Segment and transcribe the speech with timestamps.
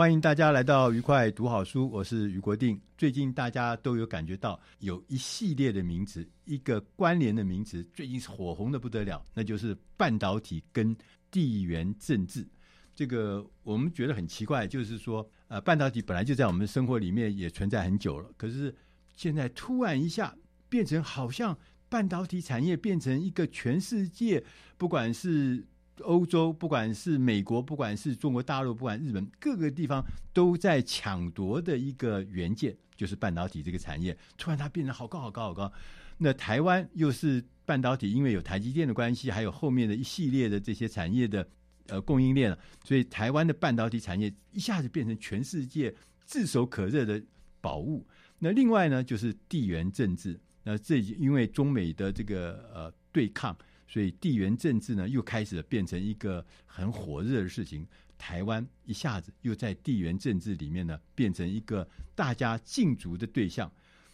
[0.00, 2.80] 欢迎大家来到愉快读好书，我是俞国定。
[2.96, 10.96] 最近大家都有感觉到有一系列的名词，一个关联的名词，最近是火红的不得了，那就是半导体跟
[11.30, 12.48] 地缘政治。
[12.94, 18.74] 这个我们觉得很奇怪，就是说，呃，半导体本来就在我们生活里面也存在很久了，可是
[19.14, 20.34] 现在突然一下
[20.70, 21.54] 变成好像
[21.90, 24.42] 半导体产业变成一个全世界，
[24.78, 25.62] 不管是。
[26.02, 34.16] 欧洲，不管是美国，不管是中国大陆，不管日本，各个地方都在抢夺的一个元件，就是半导体这个产业。
[34.36, 35.72] 突然它变得好高好高好高。
[36.18, 41.46] 那台湾又是半导体，因为有台积电的关系，还有后面的一系列的这些产业的
[41.86, 45.94] 呃供应链，所以台湾的半导体产业一下子变成全世界
[46.26, 47.22] 炙手可热的
[47.60, 48.06] 宝物。
[48.38, 50.38] 那另外呢，就是地缘政治。
[50.62, 53.56] 那这因为中美的这个呃对抗。
[53.90, 57.84] 所以地缘政治呢，又开始变成一个很火热的事情。
[58.16, 63.68] 台湾一下子又在地缘政治里面呢，变成一个大家竞逐的对象。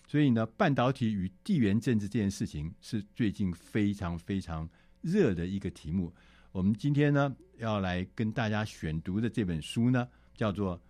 [0.06, 4.66] 所以呢，半导体与地缘政治这件事情是最近非常非常
[5.02, 6.10] 热的一个题目。
[6.52, 10.78] 我们今天呢，要来跟大家选读的这本书呢，叫做《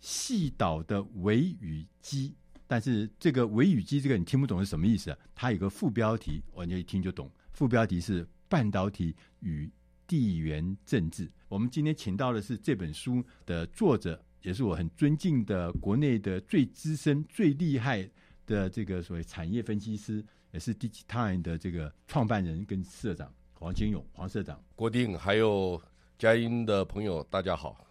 [0.00, 2.30] 细岛的微雨机》。
[2.66, 5.16] 但是这个微雨机，这个你听不懂是什么意思？
[5.34, 7.30] 它有个副标题，我就一听就懂。
[7.54, 8.28] 副标题是。
[8.46, 9.68] 半导体与
[10.06, 11.28] 地缘政治。
[11.48, 18.08] 我们今天请到的是这本书的作者，也是我很尊敬的国内的最资深、最厉害
[18.46, 24.62] 的这个所谓产业分析师，也是 DIGITIMES 的这个创办人跟社长黄金勇黄社长。
[24.76, 25.82] 国定还有
[26.16, 27.84] 佳音的朋友，大家好。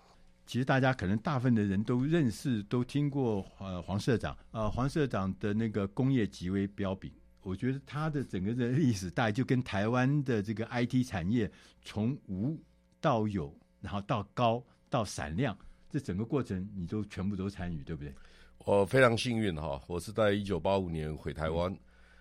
[0.46, 7.12] 其实大家可能大部分的人都认识、都听过呃黄社长啊、呃，黄社长的那个工业极微标炳。
[7.44, 12.58] 我觉得它的整个的历史，大概就跟台湾的这个 IT 产业从无
[13.00, 15.56] 到有，然后到高到闪亮，
[15.90, 18.14] 这整个过程你都全部都参与，对不对？
[18.60, 21.70] 我非常幸运哈，我是在一九八五年回台湾，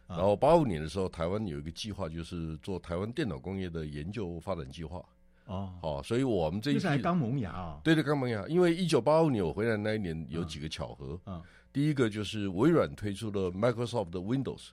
[0.09, 5.01] 嗯、然后八五年的时候，台湾有一个计划，就是做台湾电脑工业的研究发展计划。
[5.47, 8.45] 哦，好，所以我们这一批还刚萌芽啊，对对，刚萌芽。
[8.49, 14.71] 因为一九八五年我回来那一年有几个巧合，嗯，嗯第一个就是微软推出了 Microsoft 的 Windows。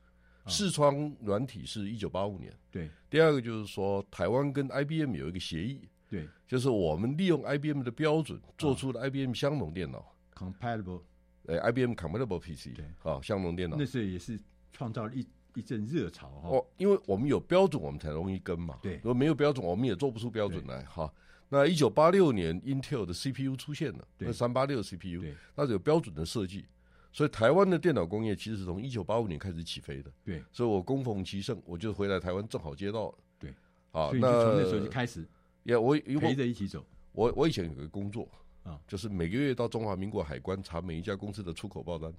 [0.50, 2.90] 视窗软体是一九八五年，对。
[3.10, 11.02] 第二个就是说，台湾跟 IBM 有一个协议，对，就是我们利用 IBM 的标准做出了 IBM 相容电脑，compatible，
[11.48, 13.78] 哎，IBM compatible PC，对，好，相容电脑。
[13.78, 14.40] 那时候也是
[14.72, 16.50] 创造了一一阵热潮哈。
[16.50, 18.78] 哦，因为我们有标准，我们才容易跟嘛。
[18.82, 21.12] 对，如果没有标准，我们也做不出标准来哈。
[21.52, 26.68] 那一九八六年，Intel 的 CPU 出现了，那三八六 CPU，对，那是有标准的设计。
[27.12, 30.12] 所以台湾的电脑工业其实是从一九八五年开始起飞的。
[30.24, 33.14] 对，所以我恭逢其盛，我就回来台湾，正好接到。
[33.40, 33.50] 对，
[33.92, 35.28] 啊，那从那时候就开始，
[35.64, 36.86] 也我陪着一起走。
[37.12, 38.30] 我我以前有个工作
[38.64, 42.14] 啊，就是每个月到中华民国海关查每一家公司的出口报单，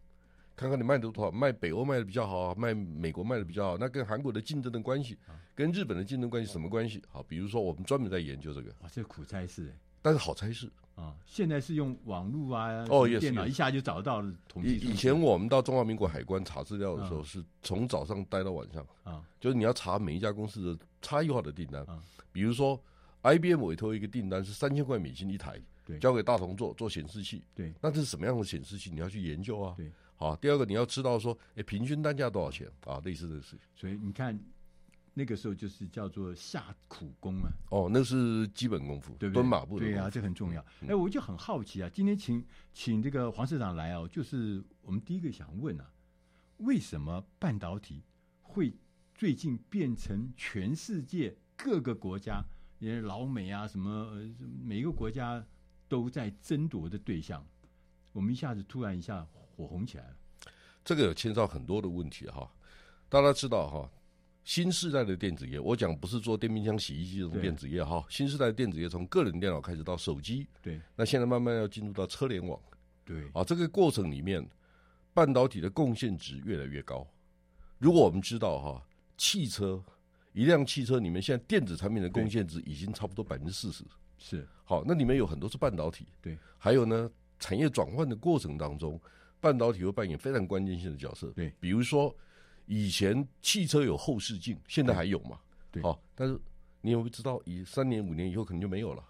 [0.56, 5.17] 看看你卖的多少，卖北欧卖的比较好，卖美国卖的比较好，那跟韩国的竞争的关系，
[5.55, 7.00] 跟日本的竞争关系什么关系？
[7.09, 8.70] 好，比如说我们专门在研究这个。
[8.81, 10.70] 哇，这苦差事哎，但是好差事。
[10.97, 14.76] 啊，现在是用网络啊，哦，电脑一下就找到了统计。
[14.76, 21.99] 以以前我们到中华民国海关查资料的时候，是从早上待到晚上啊，就是你要查每一家公司的差异化的订单啊。
[22.32, 22.79] 比如说
[23.23, 28.91] ，IBM 委托一个订单是三千块美金一台，对，交给大同做做显示器，对，那这是什么样的显示器？
[28.91, 29.73] 你要去研究啊。
[29.79, 33.00] 对，好，第二个你要知道说，哎，平均单价多少钱啊？
[33.06, 33.61] 类似的事情。
[33.75, 34.38] 所以你看。
[35.12, 37.51] 那个时候就是叫做下苦功啊！
[37.71, 39.43] 哦，那是基本功夫，对不对？
[39.43, 40.61] 蹲马步，对啊，这很重要。
[40.83, 45.91] 哎、嗯，我就很好奇啊，今天请请这个黄社长来哦，就是我们第一个想问啊，
[46.59, 48.03] 为什么半导体
[48.43, 48.73] 会
[49.15, 52.43] 最近变成全世界各个国家，
[52.79, 54.12] 连老美啊什么，
[54.62, 55.45] 每一个国家
[55.89, 57.45] 都在争夺的对象。
[58.12, 59.27] 我们一下子突然一下
[59.57, 60.17] 火红起来了。
[60.85, 62.51] 这个有牵涉到很多的问题哈。
[63.09, 63.91] 大家知道哈，
[64.50, 68.05] 新时代的电子业，我讲不是做电冰箱、洗衣机这种电子业哈。
[68.08, 72.61] 新时代的电子业从个人电脑开始到手机，对，那现在慢慢要进入到车联网，
[73.05, 74.44] 对，啊，这个过程里面，
[75.14, 77.06] 半导体的贡献值越来越高。
[77.79, 78.85] 如果我们知道哈，
[79.17, 79.81] 汽车
[80.32, 83.85] 一辆汽车里面现在电子产品的贡献值已经差不多百分之四十，
[84.19, 84.44] 是。
[84.64, 87.08] 好，那里面有很多是半导体，对，还有呢，
[87.38, 89.00] 产业转换的过程当中，
[89.38, 92.12] 半导体会扮演非常关键性的角色，对，比如说。
[92.72, 95.40] 以前汽车有后视镜，现在还有嘛？
[95.72, 96.38] 对，好，但是
[96.82, 99.02] 你有没有知道，以三年五年以后可能就没有了。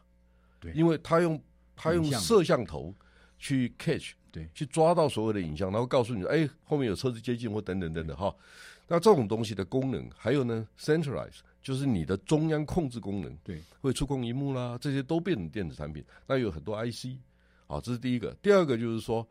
[0.59, 1.39] 对，因为他用
[1.77, 2.95] 他用摄像头
[3.39, 8.35] 去 catch，对，去抓到所有的影像，然后告诉你，哎，后面有车子接近或等等等等哈。
[8.89, 16.03] 那这种东西的功能，还有呢，centralize 就是你的中央控制功能，对，会触控荧幕啦，这些都变成电子产品。
[16.27, 17.09] 那有很多 IC，
[17.67, 18.35] 好，这是第一个。
[18.41, 19.29] 第二个就是说，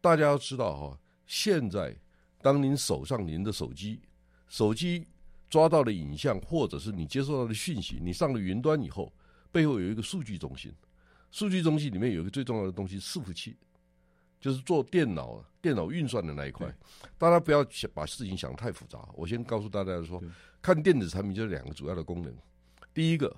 [0.00, 1.94] 大家要知道哈，现在。
[2.42, 4.00] 当您手上您的手机，
[4.48, 5.06] 手机
[5.48, 9.12] 抓到了影像，或者是你接收到的讯息，你上了云端以后，
[9.52, 10.72] 背后有一个数据中心，
[11.30, 13.56] 数据中心里面有一个最重要的东西，伺服器，
[14.40, 16.72] 就是做电脑、电脑运算的那一块。
[17.18, 19.06] 大家不要想把事情想太复杂。
[19.14, 20.22] 我先告诉大家说，
[20.62, 22.34] 看电子产品就是两个主要的功能。
[22.94, 23.34] 第一个，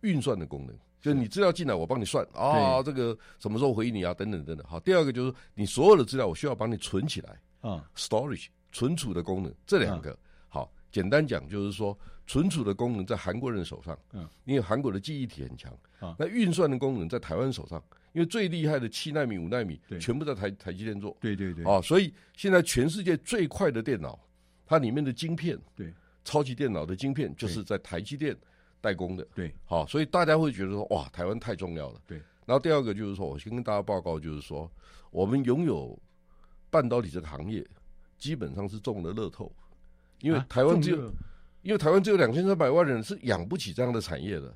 [0.00, 4.66] 运算的功能，就是你资料进来，我帮你算啊，这个什么时候回你啊，等等等等。
[4.66, 7.40] 好，第二个就是你所有的资料，我需要帮你存起来。
[7.68, 10.18] 啊，storage 存储的功能，这两个、嗯、
[10.48, 15.72] 好，简单讲就是说，存储的功能在韩国人手上，嗯，因为韩国的记忆体很强，
[16.18, 17.82] 那运算的功能在台湾手上，
[18.12, 24.18] 因为最厉害的七纳米、五纳米，全部在台台积电做，对对对，啊，所以现在全世界最快的电脑，
[24.66, 25.90] 它里面的晶片，对，
[26.22, 28.36] 超级电脑的晶片就是在台积电
[28.82, 32.20] 代工的，对，好，所以大家会觉得说，哇，台湾太重要了，对。
[32.46, 34.70] 然后第二个就是说，我先跟大家报告，就是说，
[35.10, 35.98] 我们拥有
[36.74, 37.64] 半导体这个行业。
[38.16, 39.52] 基本上是中了乐透，
[40.20, 41.12] 因为台湾只有，
[41.60, 44.54] 因为台湾只有两千三百万人是养不起这样的产业的，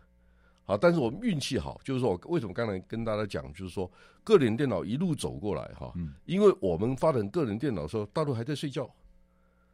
[0.65, 3.91] 好，但是我们运气好，就是说我为什么刚才跟大家讲，就是说
[4.25, 5.93] 个人电脑一路走过来哈，
[6.25, 8.89] 因为我们发展个人电脑的时候，大陆还在睡觉，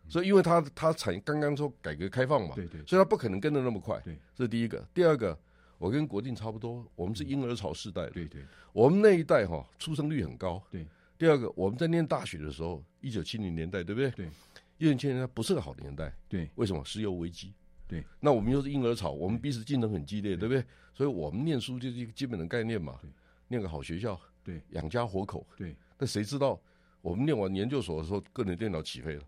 [0.08, 4.84] 所以因为它它产刚刚说改革开放嘛，对对，所以它不可能跟得那么快，对，这是第一个。
[4.92, 5.38] 第二个，
[5.78, 8.42] 我跟国定差不多，我们是婴儿潮世代，对对，
[8.72, 10.84] 我们那一代哈出生率很高，对。
[11.24, 14.10] 第二个，我们在念大学的时候，一九七零年代，对不对？
[14.10, 14.28] 对，
[14.76, 16.14] 一九七零年代不是个好年代。
[16.28, 16.84] 对，为什么？
[16.84, 17.54] 石油危机。
[17.88, 20.62] 对，那我们又是婴儿潮，我们彼此竞争很激烈，对，不对？
[20.92, 23.00] 所以我们念书就是一个基本的概念嘛。
[23.48, 25.46] 念个好学校，对，养家活口。
[25.56, 26.60] 对，那谁知道
[27.00, 29.22] 我们念完研究所的时候，个人电脑起飞了。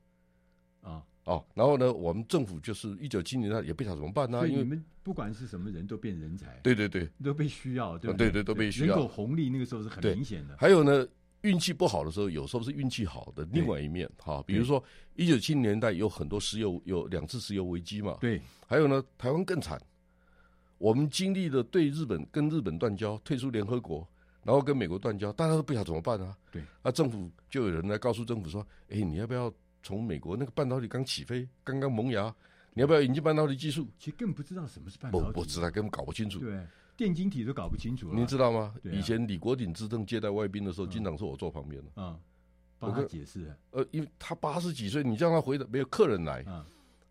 [0.82, 4.46] 啊哦，然后呢，我们政府就是一九七零年代也不晓得怎么办呢？
[4.46, 6.60] 因为你们不管是什么人都变人才。
[6.62, 8.94] 对对对，都被需要，对对对，都被需要。
[8.94, 10.54] 人口红利那个时候是很明显的。
[10.58, 11.08] 还有呢。
[11.46, 14.42] 运气不好的时候，有时候是运气好的另外一面哈。
[14.44, 14.82] 比如说，
[15.14, 18.18] 一九七零年代有很多石油，有两次石油危机嘛。
[18.20, 19.80] 对，还有呢，台湾更惨，
[20.78, 24.06] 我们经历了对日本跟日本断交，退出联合国，
[24.42, 26.36] 然后跟美国断交，大家都不晓得怎么办啊。
[26.50, 32.34] 对，那政府就有人来告诉政府说：“哎，你要不要从美国那个半导体刚起飞，刚刚萌芽，
[32.74, 36.40] 你要不要引进半导体技术？”其实根本不知道什么是半导体，不不知道，根本搞不清楚。
[36.40, 36.66] 对。
[36.96, 38.74] 电晶体都搞不清楚了，您知道吗？
[38.84, 41.90] 以前李国鼎执政接待外宾的时候，经常是我坐旁边的。
[41.96, 42.18] 嗯，
[42.78, 43.54] 帮他解释。
[43.72, 46.44] 呃，因为他八十几岁，你叫他回答，没有客人来。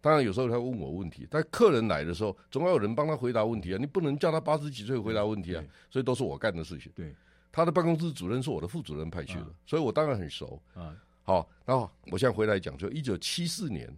[0.01, 3.77] 当然有时候他问我问题，但客人来的时候，总要有人帮他回答问题啊。
[3.79, 5.63] 你不能叫他八十几岁回答问题啊。
[5.89, 6.91] 所以都是我干的事情。
[6.95, 7.15] 对，
[7.51, 10.61] 他的办公室主任是我的副主任派去的，所以我当然很熟。
[10.73, 13.91] 啊，好，然后我现在回来讲，就一九七四年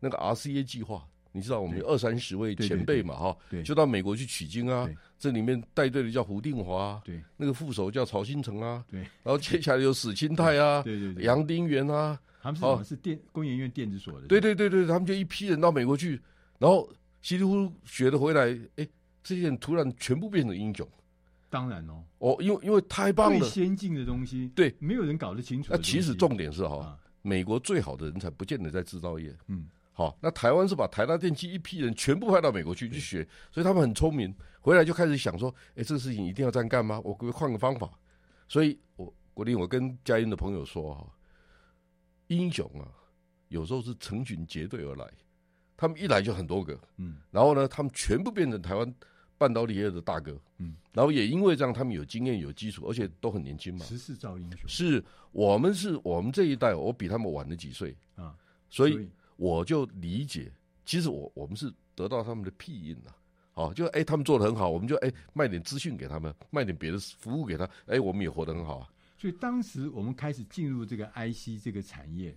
[0.00, 1.06] 那个 RCA 计划。
[1.36, 3.14] 你知道我们有二三十位前辈嘛？
[3.14, 4.88] 哈，就到美国去取经啊。
[5.18, 9.00] 这里面带队的叫胡定华，对，那个副手叫曹新成啊，对。
[9.00, 12.90] 然后接下来有史钦泰啊，对对对，杨丁元啊，他们是？
[12.90, 14.26] 是电工研院电子所的。
[14.26, 16.20] 对对对对，他们就一批人到美国去，
[16.58, 16.86] 然后
[17.22, 18.86] 稀里糊涂学的回来，哎，
[19.22, 20.86] 这些人突然全部变成英雄。
[21.48, 25.68] 当然哦，哦，因为因为太棒了，最先进的东西，对，没有人搞得清楚。
[25.70, 29.66] 那其实重点是哈，美国最好的人才不见得在制造业，嗯。
[29.96, 37.00] 好，那台湾是把台大电机一批人全部派到美国去去学，所以他们很聪明，回来就开始想说，哎，这个事情一定要这样干吗？
[37.02, 37.90] 我可不可以换个方法？
[38.46, 41.06] 所以我国定，我跟嘉音的朋友说哈，
[42.26, 42.92] 英雄啊，
[43.48, 45.10] 有时候是成群结队而来，
[45.78, 48.94] 他们一来就很多个，嗯，然后呢，他们全部变成台湾
[49.38, 53.86] 半导体业的大哥，嗯，然后也因为这样，他们有经验、有基础，而且都很年轻嘛。
[53.86, 58.36] 时势造英雄，是我们是我们这一代，我比他们晚了几岁啊，
[58.68, 59.10] 所以。
[59.36, 60.50] 我就理解
[60.84, 63.12] 其实我我们是得到他们的庇荫的，
[63.52, 68.88] 好，就哎他们做的很好，我们就哎卖点资讯给他们，卖点别的服务给他，哎我们也活得很好啊。
[69.18, 72.36] 所以当时我们开始进入这个 IC 这个产业，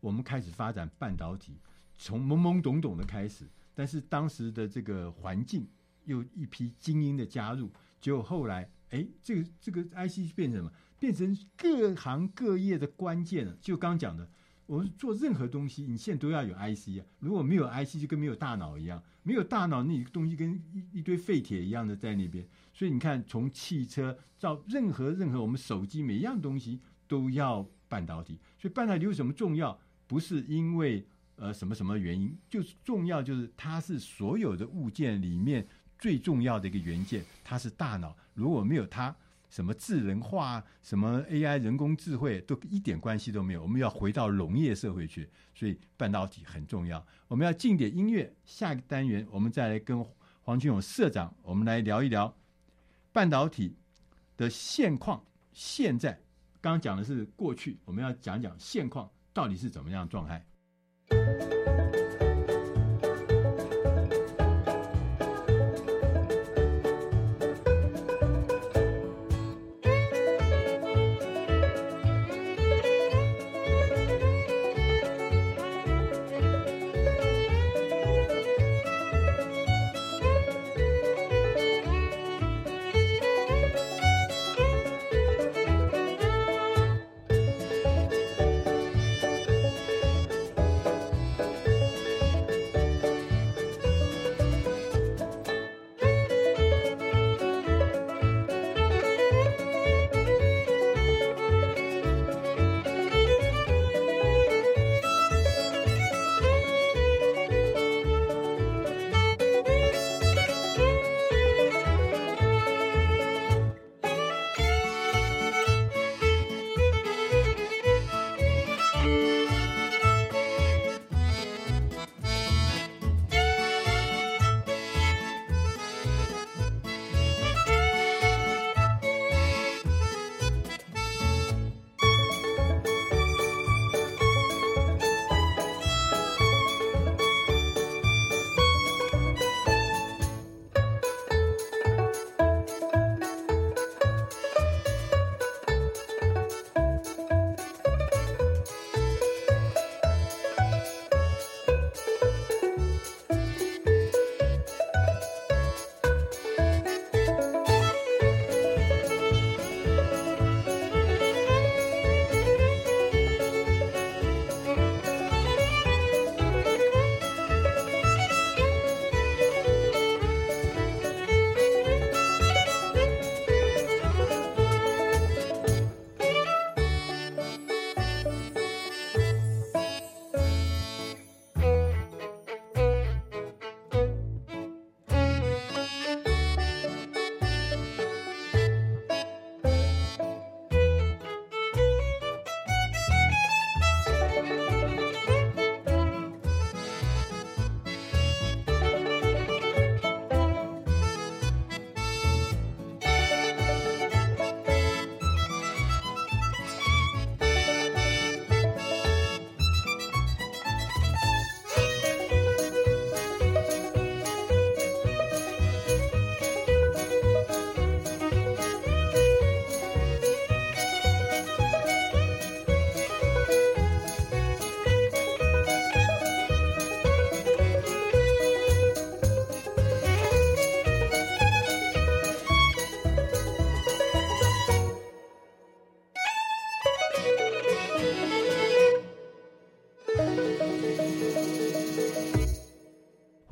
[0.00, 1.56] 我们开始发展半导体，
[1.96, 5.66] 从懵懵懂懂的开始，但是当时的这个环境
[6.04, 7.70] 又一批精英的加入，
[8.00, 10.72] 结果后来哎这个这个 IC 变成什么？
[10.98, 13.56] 变成各行各业的关键了。
[13.60, 14.28] 就刚讲的。
[14.66, 17.04] 我们做任何东西，你现在都要有 IC 啊！
[17.18, 22.46] 如果没有 IC，就跟没有大脑一样，没有大脑，那个东西跟一一堆废铁一样的在那边。
[22.72, 28.38] 所以你看，从汽车到任何任何我们手机，每一样东西都要半导体。
[28.58, 29.78] 所以半导体有什么重要？
[30.06, 31.06] 不是因为
[31.36, 35.66] 呃什么什么原因，就是重要，就是它是所有的物件里面
[35.98, 38.16] 最重要的一个元件，它是大脑。
[38.32, 39.14] 如果没有它，
[39.54, 43.62] 什么智能化，什么 AI 人工智慧，都一点关系都没有。
[43.62, 47.06] 我们要回到农业社会去，所以半导体很重要。
[47.28, 50.04] 我们要进点音乐，下一个单元我们再来跟
[50.42, 52.36] 黄群勇社长，我们来聊一聊
[53.12, 53.76] 半导体
[54.36, 55.24] 的现况。
[55.52, 56.10] 现在
[56.60, 60.44] 刚刚讲的是过去，我们要讲讲现况到底是怎么样状态。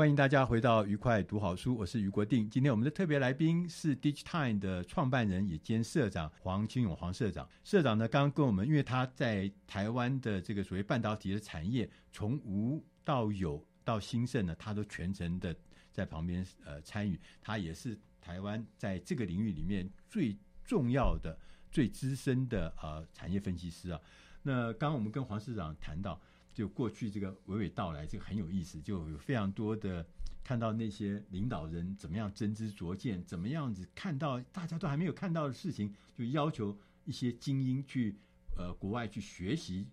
[0.02, 2.50] 欢迎大家回到愉快读好书，我是余国定。
[2.50, 7.48] 今天我们的特别来宾是 DIGITIMES 的创办人也兼社长黄清勇黄社长。
[7.62, 15.54] 社长呢，刚刚跟我们，因为他在台湾的这个所谓半导体的产业从无到有到兴盛呢，他都全程的
[15.92, 17.16] 在旁边呃参与。
[17.40, 21.38] 他也是台湾在这个领域里面最重要的、
[21.70, 24.00] 最资深的呃产业分析师啊。
[24.42, 26.20] 那刚刚我们跟黄社长谈到。
[26.52, 30.06] 就过去这个娓娓道来，这个很有意思，就有非常多的
[30.44, 38.16] 看到那些领导人怎么样真知灼见，怎么样子看到大家都还没有看到的事情，就要求一些精英去
[38.56, 39.88] 呃国外去学习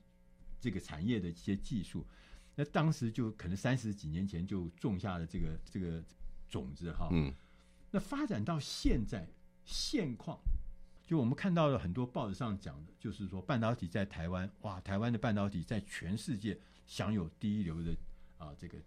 [0.60, 2.06] 这个产业的一些技术。
[2.56, 6.04] 那当时就可能三十几年前就种下了这个这个
[6.50, 7.10] 种子哈。
[7.12, 7.34] 嗯。
[7.92, 9.28] 那发展到现在
[9.64, 10.38] 现况，
[11.10, 17.96] 就我们看到了很多报纸上讲的，就是说半导体在台湾，哇，台湾的半导体在全世界享有第一流的
[18.38, 18.78] 啊这个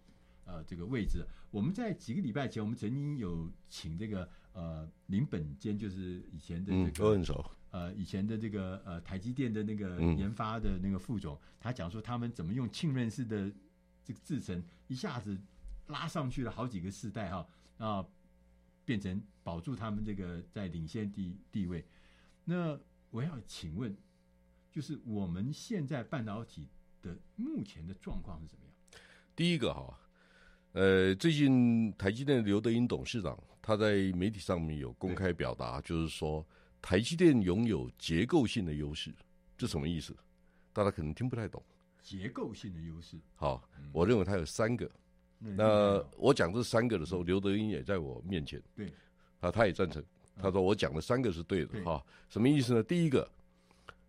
[0.45, 1.27] 呃这个位置。
[1.51, 7.45] 我们在几个礼拜前，我们曾经有请这个呃林本坚，就是以前的这个、嗯、都很熟。
[7.71, 13.51] 呃，以前的这个呃，台积电的那个研发的那个副总，嗯、他讲说他们怎么用浸润式的
[14.05, 15.37] 这个制程，一下子
[15.87, 17.45] 拉上去了好几个世代哈，
[17.79, 18.05] 啊，
[18.85, 21.85] 变成保住他们这个在领先地地位。
[22.43, 23.95] 那我要请问，
[24.71, 26.67] 就是我们现在半导体
[27.01, 28.73] 的目前的状况是怎么样？
[29.35, 29.99] 第一个哈，
[30.73, 36.45] 呃，最近台积电的刘德英董事长他在媒体上面有公开表达，就是说。
[36.85, 39.15] 台积电拥有结构性的优势，
[39.57, 40.13] 这什么意思？
[40.73, 41.63] 大家可能听不太懂。
[42.01, 44.85] 结构性的优势，好，我认为它有三个。
[45.39, 48.61] 嗯、那我讲这三个的时候，刘德英也在我面前。
[48.75, 48.93] 对，
[49.39, 50.03] 啊，他也赞成。
[50.41, 51.83] 他说我讲的三个是对的。
[51.83, 52.83] 哈，什么意思呢？
[52.83, 53.29] 第一个，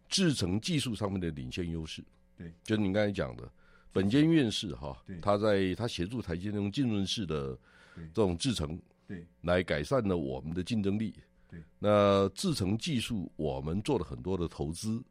[0.09, 2.03] 制程技术上面的领先优势。
[2.37, 3.49] 对，就是你刚才讲的，
[3.93, 7.57] 本间院士哈，他在他协助台积电用浸润式的
[7.97, 11.15] 这种制成，对，来改善了我们的竞争力。
[11.49, 15.03] 对那制成技术，我们做了很多的投资。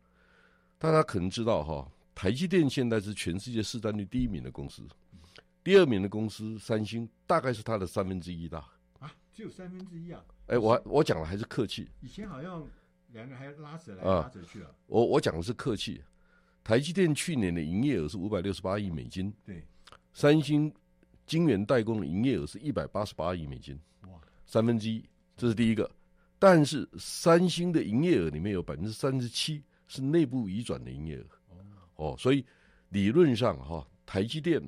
[0.77, 4.84] 大家可能知道哈，台积电现在是全世界市占率第一名的公司，
[5.63, 8.60] 第二名的公司三星大概是它的三分之一大
[9.00, 10.22] 啊，只有三分之一啊？
[10.48, 11.90] 哎，我我讲的还是客气。
[12.02, 12.68] 以前好像
[13.12, 14.68] 两个还拉扯来拉扯去了。
[14.68, 16.02] 啊、我我讲的是客气。
[16.64, 19.62] 台积电去年的营业额是五百六十八亿美金，对，
[20.14, 20.74] 三星
[21.26, 24.12] 晶圆代工的营业额是一百八十八亿美金，哇，
[24.46, 25.04] 三分之一，
[25.36, 25.90] 这是第一个。
[26.40, 31.26] 但是三星的营业额里面有百分之三十七是内部移转的营业额，
[31.96, 32.46] 哦，所以
[32.89, 34.62] 理论上哈，台积电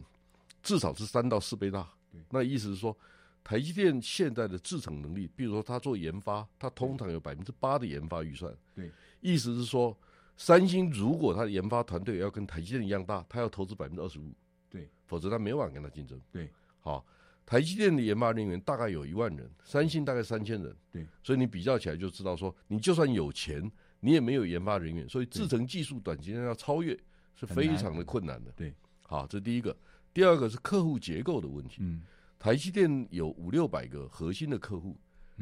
[0.62, 1.90] 至少是三到四倍大。
[2.30, 2.98] 那意思是说，
[3.46, 8.52] 台积电现在的制程能力，比如说它做研发，它通常有百分之八的研发预算。
[8.74, 9.96] 对，意思是说，
[10.36, 14.34] 三星如果它的研发团队要跟台积电一样大，它要投资百分之二十五。
[14.68, 16.20] 对，否则它没有办法跟它竞争。
[16.32, 17.06] 对，好。
[17.46, 20.76] 台积电的研发人员大概有一万人，三星大概三千人。
[20.92, 27.00] 对，所以你比较起来就知道说，你就算有钱，你也没有研发人员，所以制程技术短期内要超越
[27.36, 28.52] 是非常的困难的。
[28.54, 29.78] 对，好，这是第一个。
[30.12, 31.76] 第二个是客户结构的问题。
[31.82, 32.02] 嗯，
[32.46, 34.96] 台积电有五六百个核心的客户，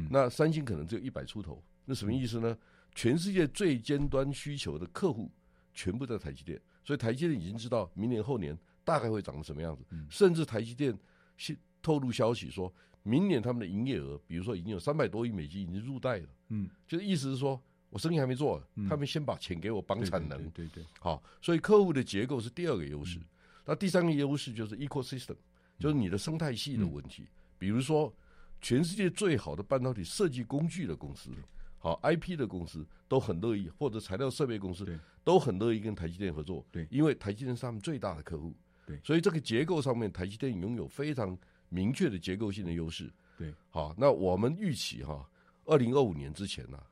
[0.08, 1.62] 那三星可能只有一百出头。
[1.84, 2.56] 那什么意思呢？
[2.94, 5.30] 全世界最尖端需求的客户
[5.74, 10.98] 全部在台积电，所以台积电已经知道明年后年大概会长成什么样子，甚至台积电
[11.36, 16.28] 现透露消息说，明年他们的营业额，比如说已经有三百多亿美金已经入袋了。
[16.48, 20.48] 嗯，就是意思是说，我生意还没做，他们先把钱给我绑产能。
[20.52, 20.82] 对对。
[21.00, 23.20] 好，所以客户的结构是第二个优势。
[23.66, 25.36] 那第三个优势就是 ecosystem，
[25.78, 27.26] 就是你的生态系的问题。
[27.58, 28.12] 比如说，
[28.60, 31.30] 全世界最好的半导体设计工具的公司，
[31.78, 34.86] 好 IP 的公司都很乐意，或者材料设备公司
[35.22, 36.64] 都很乐意跟台积电合作。
[36.70, 38.54] 对，因为台积电是他们最大的客户。
[38.86, 41.38] 对，所以这个结构上面，台积电拥有非常。
[41.70, 45.28] 明确的结构性的优势，对，好，那我们预期哈，
[45.64, 46.86] 二零二五年之前呢、啊，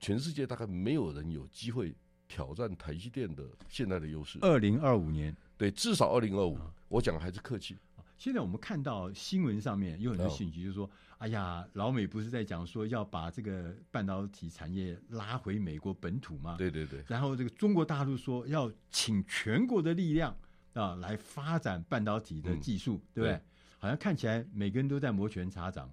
[0.00, 1.94] 全世界大概没有人有机会
[2.26, 4.38] 挑战台积电的现在的优势。
[4.40, 6.58] 二零二五年，对，至少二零二五，
[6.88, 7.76] 我讲的还是客气。
[8.16, 16.56] 现在我们看到新闻上面有很多信息，就是说，哎呀，老美不是在讲说要把这个半导体产业拉回美国本土吗？
[16.56, 17.04] 对对对。
[17.08, 20.36] 然后这个中国大陆说要请全国的力量
[20.72, 23.32] 啊来发展半导体的技术，嗯、对不对？
[23.32, 23.40] 对
[23.78, 25.90] 好像看起来每个人都在摩拳擦掌，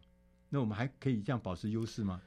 [0.47, 2.21] 那我们还可以这样保持优势吗？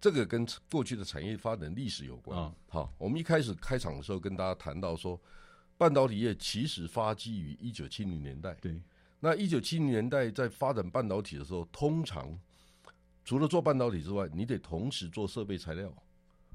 [0.00, 2.38] 这个跟过去的产业发展历史有关。
[2.38, 5.20] 哦、好，我们一开始开场的时候跟大家谈到说，
[5.76, 8.54] 半导体业其实发迹于一九七零年代。
[8.60, 8.80] 对，
[9.20, 12.38] 那一九七零年代在发展半导体的时候，通常
[13.24, 15.92] 除了做半导体之外，你得同时做设备材料，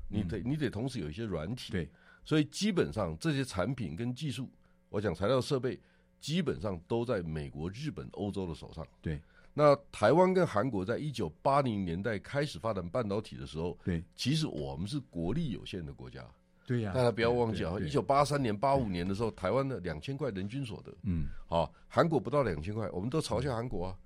[0.09, 1.71] 你得、嗯、你得同时有一些软体。
[1.71, 1.89] 对，
[2.23, 4.49] 所以基本上这些产品跟技术，
[4.89, 5.79] 我讲材料设备。
[6.23, 8.87] 基本上都在美国、日本、欧洲的手上。
[9.01, 9.21] 对，
[9.53, 16.25] 那台湾跟韩国在一九八零年代开始发展半导体的时候，对，其实我们是国力有限的国家。
[16.65, 23.97] 对呀，大家不要忘记啊，一九八三年、八五年的时候，台湾的两千块人均所得，嗯，好，韩国不到两千块，我们都嘲笑韩国啊，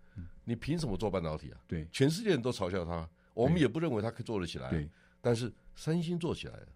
[0.43, 1.57] 你凭什么做半导体啊？
[1.67, 4.69] 对，全世界人都嘲笑他，我们也不认为他可以做得起来。
[4.69, 4.89] 对，
[5.21, 6.67] 但是三星做起来了，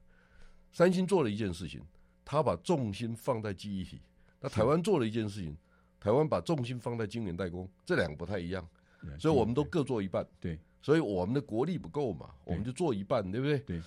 [0.72, 1.82] 三星做了一件事情，
[2.24, 4.00] 他把重心放在记忆体。
[4.40, 5.58] 那台湾做了一件事情，
[6.00, 8.68] 台湾把重心放在晶圆代工，这两个不太一样，
[9.20, 10.24] 所以我们都各做一半。
[10.40, 13.58] 对，所以我们的国力不够嘛，我们就做一半，对不对？
[13.60, 13.82] 对。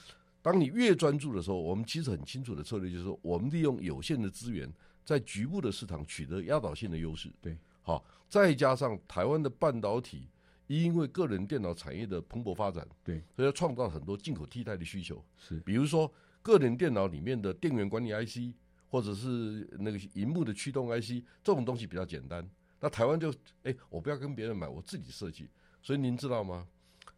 [0.45, 4.71] 当你越专注的时候，我们其实很清楚的策略就是说，我们利用有限的资源，
[5.03, 7.33] 在局部的市场取得压倒性的优势。
[7.41, 10.29] 对，好，再加上台湾的半导体，
[10.67, 15.25] 因为个人电脑产业的蓬勃发展，对，所以要创造很多进口替代的需求。
[15.39, 18.55] 是，比如说个人电脑里面的电源管理 IC，
[18.91, 22.47] 或者是那个荧幕的驱动 IC，这种东西比较简单。
[22.81, 23.31] 那台湾就
[23.63, 25.49] 哎、欸，我不要跟别人买，我自己设计。
[25.81, 26.67] 所以您知道吗？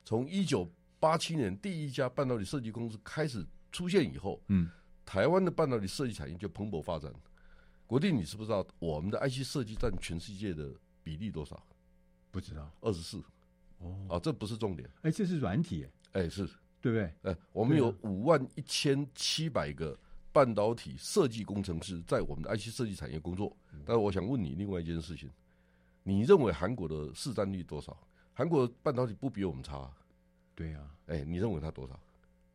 [0.05, 4.71] 从一九八七年第一家半导体设计公司开始出现以后，嗯，
[5.05, 7.13] 台湾的半导体设计产业就蓬勃发展。
[7.87, 11.63] 国定，你知不知道我们的 IC 设计占全世界的比例多少？
[12.31, 13.23] 不知道，二十四。
[13.79, 14.89] 哦，啊，这不是重点。
[15.03, 16.47] 哎、欸，这是软体，哎、欸，是
[16.81, 17.03] 对不对？
[17.05, 19.97] 哎、欸，我们有五万一千七百个
[20.33, 23.57] 半导体设计工程师在我们的 IC 设计产业工作。
[23.85, 25.31] 但是我想问你另外一件事情。
[26.03, 27.97] 你认为韩国的市占率多少？
[28.33, 29.91] 韩国半导体不比我们差，
[30.57, 30.81] 对呀。
[31.07, 31.97] 哎，你认为它多少？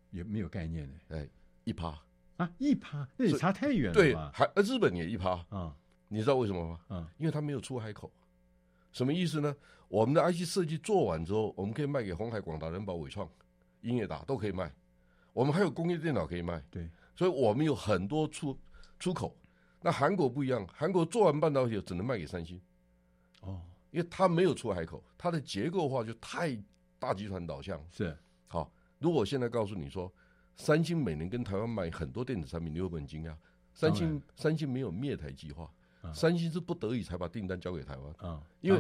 [0.10, 0.94] 也没有概念呢。
[1.12, 1.26] 哎，
[1.64, 1.98] 一趴
[2.36, 3.94] 啊，一趴，那也差太远了。
[3.94, 5.74] 对，还日本也一趴啊。
[6.10, 6.80] 你知道为什么吗？
[6.90, 8.12] 嗯，因为它没有出海口。
[8.92, 9.56] 什么意思呢？
[9.88, 13.30] 我们的 IC 设计做完之后，我们可以卖给鸿海、广达、人保、伟创、
[13.82, 14.70] 英业达都可以卖。
[15.32, 16.62] 我们还有工业电脑可以卖。
[16.70, 18.60] 对，所以我们有很多出
[19.00, 19.34] 出口。
[19.80, 22.60] 那韩国不一样，韩国做完半导体只能卖给三星。
[23.42, 23.62] 哦，
[23.92, 26.58] 因为它没有出海口，它的结构化就太
[27.02, 27.84] 大集团导向。
[27.90, 30.14] 是，好，如果我现在告诉你说，
[30.56, 33.36] 三星每年跟台湾买很多电子产品，你会不会很惊讶？
[33.74, 35.68] 三星三星没有灭台计划，
[36.04, 38.30] 嗯，三星是不得已才把订单交给台湾。
[38.30, 38.80] 啊，因为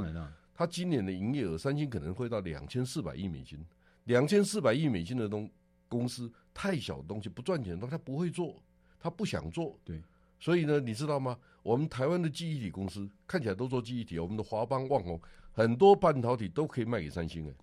[0.53, 3.65] 它今年的营业额，三星可能会到两千四百亿美金，
[4.03, 5.49] 两千四百亿美金的东
[5.87, 8.61] 公司太小的东西不赚钱的东西，他不会做，
[8.99, 9.75] 他不想做。
[9.83, 9.99] 对。
[10.39, 11.37] 所以呢，你知道吗？
[11.63, 15.19] 我们台湾的记忆体公司看起来都做记忆体，我们的华邦、旺宏
[15.51, 17.55] 很多半导体都可以卖给三星诶。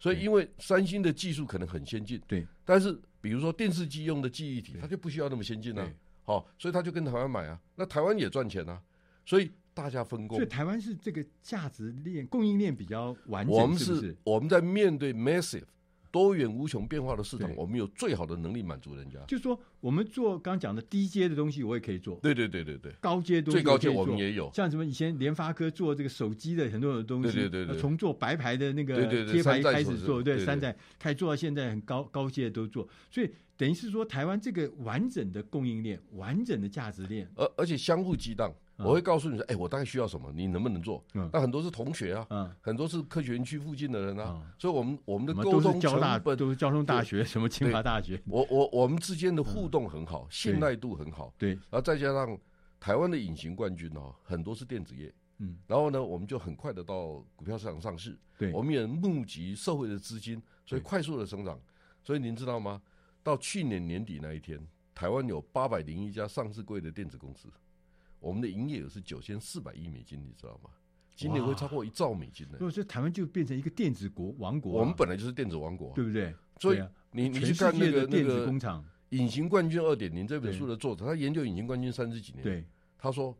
[0.00, 2.44] 所以，因为三星的技术可能很先进，对。
[2.64, 5.86] 但是，比如说电视机用的记忆体，它就不需要那么先进啊。
[6.24, 7.60] 好，所以他就跟台湾买啊。
[7.76, 8.80] 那台湾也赚钱啊。
[9.26, 10.38] 所以大家分工。
[10.38, 13.54] 所以台湾是这个价值链、供应链比较完整。
[13.54, 15.64] 我们是我们在面对 massive。
[16.10, 19.18] 多元无穷变化的市场，我们有最好的能力满足人家。
[19.28, 22.18] 就是说，我们做刚讲的低阶的东西，我也可以做。
[22.22, 24.50] 对对对对对，高阶东西最高阶我们也有。
[24.52, 32.88] 像什么以前联发科做这个手机的很多的东西，对对对，从做白牌的那个贴牌开始做，对山寨开始做到现在很高高阶的都做。
[33.10, 38.52] 所以等于是说，台湾这个完整的供应链、完整的价值链，而而且相互激荡。
[38.84, 41.04] 我会告诉你说，哎、欸，我大概需要什么，你能不能做？
[41.12, 52.38] 那、嗯、很多是同学啊，嗯、很多是科学园区附近的人啊，嗯、所以我们我们的沟通交大都是交通大学，什么清华大学，我我我们之间的互动很好，嗯、信赖度很好，对，然后再加上
[52.78, 61.60] 台湾的隐形冠军哦，很多是电子业，嗯，然后呢，我们就很快的到股票市场上市，对，我们也募集社会的资金，所以快速的成长，
[62.02, 62.80] 所以您知道吗？
[63.22, 64.58] 到去年年底那一天，
[64.94, 67.48] 台湾有八百零一家上市柜的电子公司。
[68.20, 70.70] 我们的营业额是九千四百亿美金，你知道吗？
[71.16, 72.52] 今年会超过一兆美金的。
[72.54, 76.34] 如果说台湾就变成一个电子国王国，我们本来就是电子王国，对不对？
[76.58, 82.64] 所以你你去看那个那个工厂《隐形冠军二点零》这本书的作者，他研究隐形冠军三十几年，对，
[82.96, 83.36] 他说，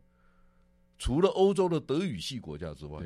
[0.99, 3.01] 除了欧洲的德语系国家之外，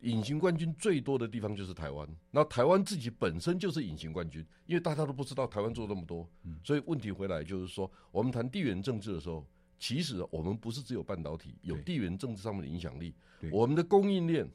[0.00, 2.08] 隐形冠军最多的地方就是台湾。
[2.30, 6.26] 那台湾自己本身就是隐形冠军，因为大家都不知道台湾做那么多，
[6.64, 9.46] 所以问题回来就是说，我们谈地缘政治的时候。
[9.78, 13.14] 其实我们不是只有半导体有地缘政治上面的影响力，
[13.52, 14.48] 我们的供应链，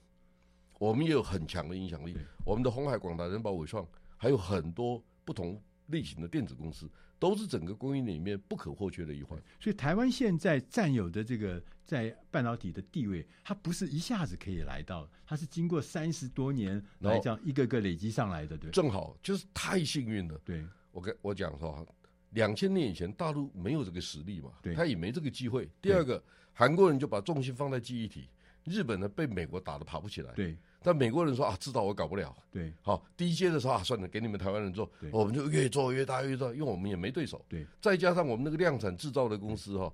[0.80, 2.16] 我们也有很强的影响力。
[2.46, 9.42] 我们的红海、广达、人保、伟创，还有很多不同类型的电子公司，都是整个供应链里面不可或缺的一环。
[9.62, 18.70] 所以台湾现在占有的这个在半导体的地位，它不是一下子可以来到，它是经过三十多年来这样一个个累积上来的，对。
[18.72, 20.38] 正好就是太幸运了。
[20.44, 21.88] 对，我跟我讲说。
[22.34, 25.70] 两千年以前，大陆没有这个实力嘛，对，他也没这个机会。
[25.82, 26.22] 第二个，
[26.54, 28.28] 韩国人就把重心放在记忆体，
[28.64, 30.58] 日本呢被美国打得爬不起来，对。
[30.86, 32.74] 但美国人说啊，知道我搞不了，对。
[32.82, 37.66] 好，第一阶的时候啊，算了，给你们台湾人做，我们就越做越大越做，因为我们也没对手，对。
[37.80, 39.94] 再加上我们那个量产制造的公司哈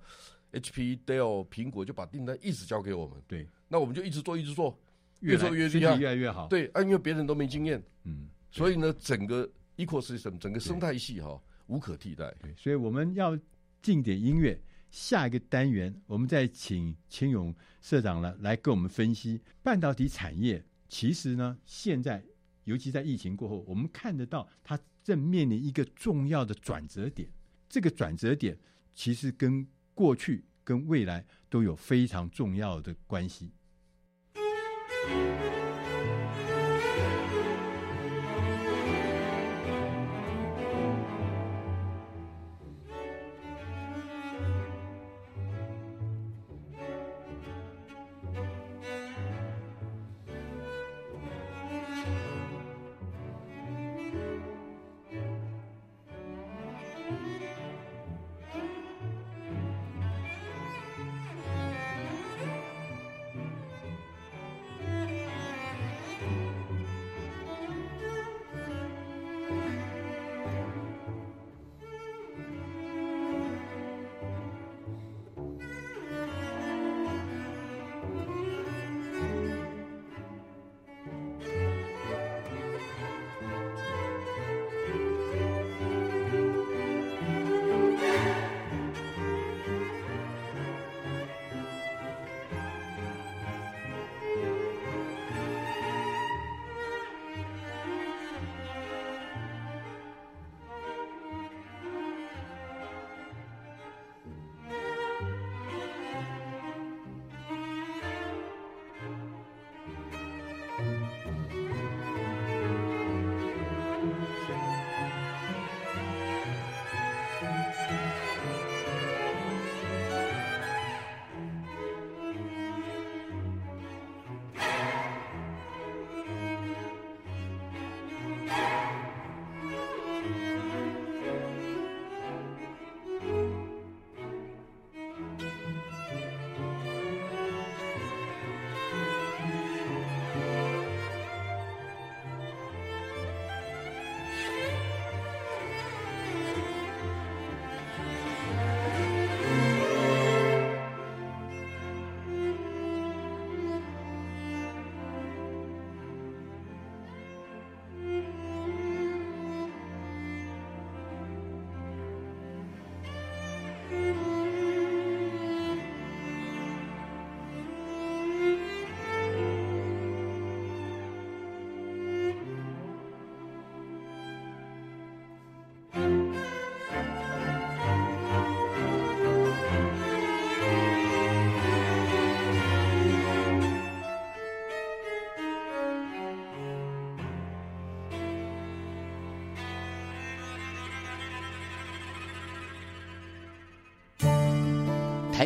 [0.53, 3.47] ，HP、Dell、苹果就把订单一直交给我们，对。
[3.67, 4.75] 那我们就一直做，一直做，
[5.19, 6.65] 越做越厉害，越来越好，对。
[6.73, 9.47] 啊，因为别人都没经验，嗯，所以呢，整个
[9.77, 11.39] ecosystem 整个生态系哈。
[11.69, 13.39] 无可替代，所以我们要
[13.81, 14.59] 进点音乐。
[14.91, 20.65] 下一个单元，我们再请秦勇社长呢来跟我们分析半导体产业。
[20.87, 22.23] 其实呢，现在
[22.63, 27.29] 尤其在疫情过后，我们看得到它正面临一个重要的转折点。
[27.69, 28.57] 这个转折点
[28.95, 33.51] 其实跟过去跟未来都有非常重要的关系。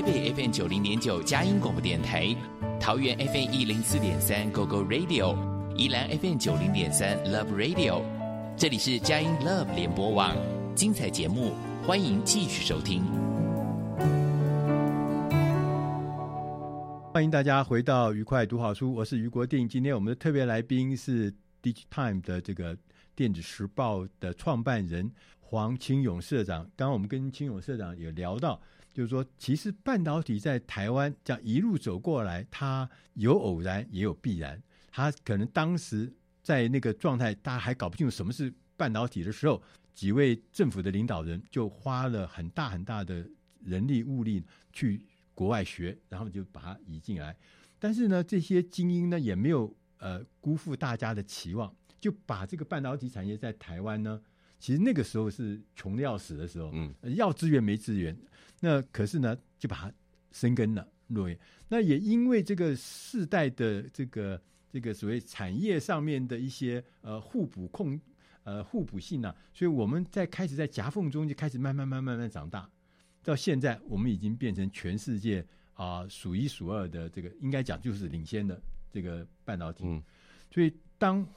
[0.05, 2.35] 北 FM 九零点九佳音广播电台，
[2.77, 5.33] 桃园 FM 一零四点三 GO GO Radio，
[5.77, 8.01] 宜兰 FM 九零点三 Love Radio，
[8.57, 10.35] 这里是佳音 Love 联播网，
[10.75, 11.53] 精彩节目，
[11.87, 13.01] 欢迎继续收听。
[17.13, 19.69] 欢迎大家回到愉快读好书，我是余国定。
[19.69, 22.77] 今天我们的特别来宾是 DigiTime 的这个
[23.15, 26.63] 电子时报的创办人黄清勇社长。
[26.75, 28.59] 刚刚我们跟清勇社长有聊到。
[28.93, 34.61] 就是说，其实半导体在台湾这样一路走过来，它有偶然也有必然。
[34.91, 39.61] 它可能当时在那个状态，大家还搞不清楚什么是半导体的时候，
[39.95, 43.27] 几位政府的领导人就花了很大很大的
[43.63, 45.03] 人力物力去
[45.33, 47.35] 国外学，然后就把它移进来。
[47.79, 54.21] 但是呢，这些精英呢也没有呃辜负大家的期望，就把这个半导体产业在台湾呢。
[54.59, 58.17] 其实那个时候是穷的要死的时候，嗯，要资源没资源，
[58.65, 59.91] 那可是呢，就把它
[60.31, 61.37] 生根了落叶。
[61.67, 67.99] 那也因为这个世代的这个这个所谓产业上面的一些呃互补控
[68.45, 72.69] 呃互补性呢、啊，所以我们在开始在夹缝中就开始慢慢慢慢慢慢长大，
[73.21, 80.01] 到现在我们已经变成全世界啊数一数二的这个应该讲就是领先的这个半导体，嗯，
[80.49, 81.27] 所以当。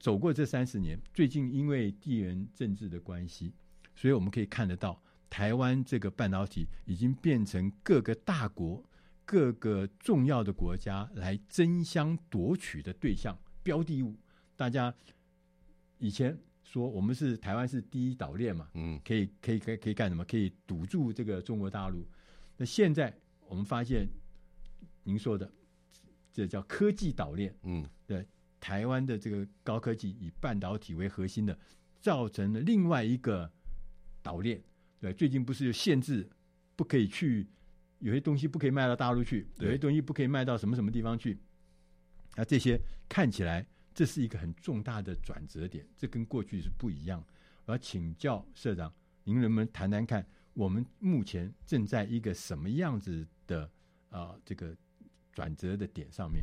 [0.00, 3.52] 走过这三十年，最近因为地缘政治的关系，
[3.96, 8.84] 所以我们可以看得到，台湾这个半导体已经变成各个大国、
[9.24, 14.16] 各个重要的国家来争相夺取的对象、标的物。
[14.56, 14.94] 大家
[15.98, 20.24] 以前说我们是台湾是第一岛链嘛，嗯，可以可以可以可以干什么？
[20.24, 22.06] 可以堵住这个中国大陆。
[22.56, 24.08] 那现在我们发现，
[25.04, 25.50] 您说的
[26.32, 28.26] 这叫科技岛链，嗯，对。
[28.60, 31.56] 台湾的这个高科技以半导体为核心的，
[32.00, 33.48] 造成了另外一个
[34.20, 34.60] 岛链。
[35.00, 36.28] 对，最近不是有限制，
[36.76, 37.46] 不可以去
[38.00, 41.38] 有些东西不可以卖到大陆去，有些东西不可以卖到什么什么地方去。
[42.36, 47.24] 那这些看起来这是一个很重大的转折点，这跟过去是不一样。
[47.64, 48.92] 我要请教社长，
[49.24, 53.64] 您能不能谈谈看，我们目前正在一个什么样子的
[54.10, 54.76] 啊、呃、这个
[55.32, 56.42] 转折的点上面？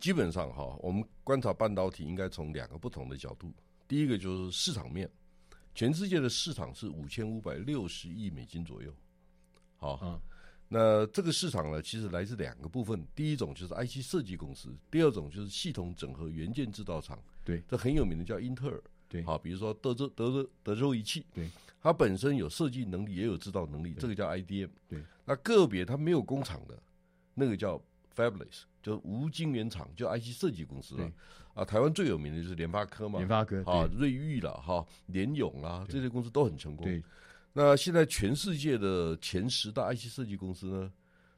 [0.00, 3.52] 基本上哈，我们观察半导体应该从两个不同的角度。
[3.86, 5.10] 第一个就是市场面，
[5.74, 8.92] 全世界的市场是五千五百六十亿美金左右。
[9.76, 10.20] 好，嗯，
[10.68, 13.06] 那这个市场呢，其实来自两个部分。
[13.14, 17.18] 第一种就是 IC 设计公司，第二种就是系统整合元件制造厂。
[17.44, 18.82] 对，这很有名的叫英特尔。
[19.08, 21.26] 对，好，比如说德州德州德州仪器。
[21.34, 21.48] 对，
[21.80, 24.70] 它本身有设计能力，也有制造能力，这个叫 IDM。
[24.88, 26.82] 对，那个别它没有工厂的，
[27.34, 27.82] 那个叫。
[28.14, 31.10] Fabless 就无晶圆厂，就 IC 设计公司了。
[31.54, 36.86] 啊，台湾最有名的就是联发科嘛，联发科啊，瑞昱了哈，联咏啊，这些公司都很成功。
[36.86, 37.02] 对，
[37.52, 40.92] 那现在全世界的前十大 IC 设计公司呢，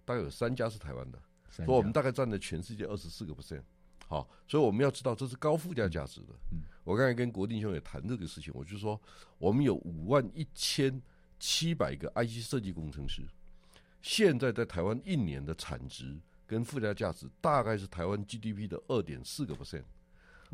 [0.05, 1.19] 大概有三家是台湾的，
[1.51, 3.63] 所以我们大概占了全世界二十四个 percent。
[4.07, 6.29] 好，所以我们要知道这是高附加价值的。
[6.53, 9.01] 嗯，我刚才跟国定兄也谈这个事情，我就说
[9.39, 11.03] 我们有五万一千
[11.41, 13.23] 七百个 IC 设计工程师，
[14.01, 16.17] 现在在台湾一年的产值。
[16.47, 19.85] 跟附加价值大概是台湾 GDP 的二点四个 percent，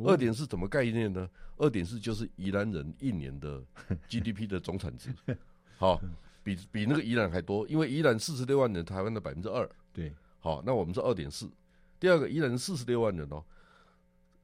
[0.05, 1.29] 二点四怎么概念呢？
[1.57, 3.63] 二点四就是宜兰人一年的
[4.09, 5.13] GDP 的总产值，
[5.77, 6.01] 好，
[6.43, 11.51] 比比那个宜兰还多，因为宜兰四十六万人，台湾的百分之二，对，好，那我们是二点四。
[11.99, 13.45] 第二个，宜兰四十六万人哦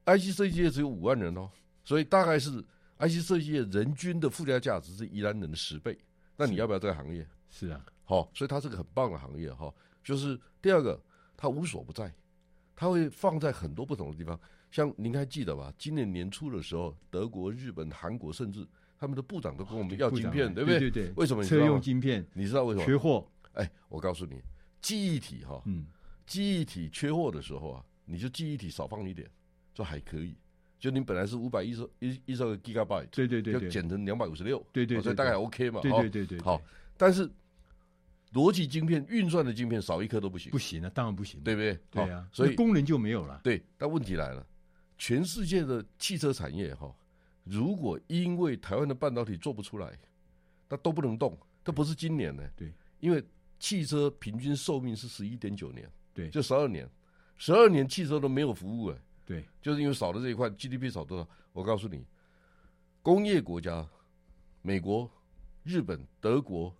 [0.05, 1.49] ，IC 设计业只有五万人哦，
[1.83, 2.63] 所以大概是
[2.99, 5.97] IC 设计业人均的附加价值是宜兰人的十倍。
[6.35, 7.27] 那你要不要这个行业？
[7.49, 9.73] 是啊，好，所以它是个很棒的行业哈。
[10.03, 11.01] 就是第二个。
[11.37, 12.11] 它无所不在，
[12.75, 14.37] 它会放在很多不同的地方。
[14.71, 15.73] 像您还记得吧？
[15.77, 20.79] 今年年初的时候，德国、日本、韩国，甚至他们的部长都跟我们要晶片，对不对？
[20.79, 21.13] 对对对。
[21.15, 21.43] 为什么？
[21.43, 22.85] 车用晶片，你知道为什么？
[22.85, 23.25] 缺货。
[23.53, 24.41] 哎，我告诉你，
[24.81, 25.85] 记忆体哈，嗯，
[26.25, 29.29] 记忆体缺货的时候啊，你就记忆体少放一点，
[29.73, 30.35] 就还可以。
[30.79, 35.79] 就你本来是五百一十一一十个 Gigabyte，对对对，就减成两百五十六，对对，所以大概 OK 嘛。
[35.81, 36.39] 对对对对。
[36.41, 36.61] 好，
[36.97, 37.29] 但是。
[38.33, 41.79] 逻辑晶片、运算的晶片少一颗都不行，不行啊，当然不行，对不对？
[41.89, 43.39] 对啊，所以功能就没有了。
[43.43, 44.45] 对，但问题来了，
[44.97, 46.93] 全世界的汽车产业哈，
[47.43, 49.97] 如果因为台湾的半导体做不出来，
[50.67, 51.37] 那都不能动。
[51.63, 53.23] 这不是今年呢，对，因为
[53.59, 56.87] 汽车平均寿命是十一点九年，对，就十二年，
[57.37, 61.27] 十二年汽车都没有服务哎，对，就是因为少了这一块，GDP 少多少？
[61.53, 62.05] 我告诉你，
[63.01, 63.87] 工业国家，
[64.61, 65.09] 美国、
[65.63, 66.75] 日本、德国、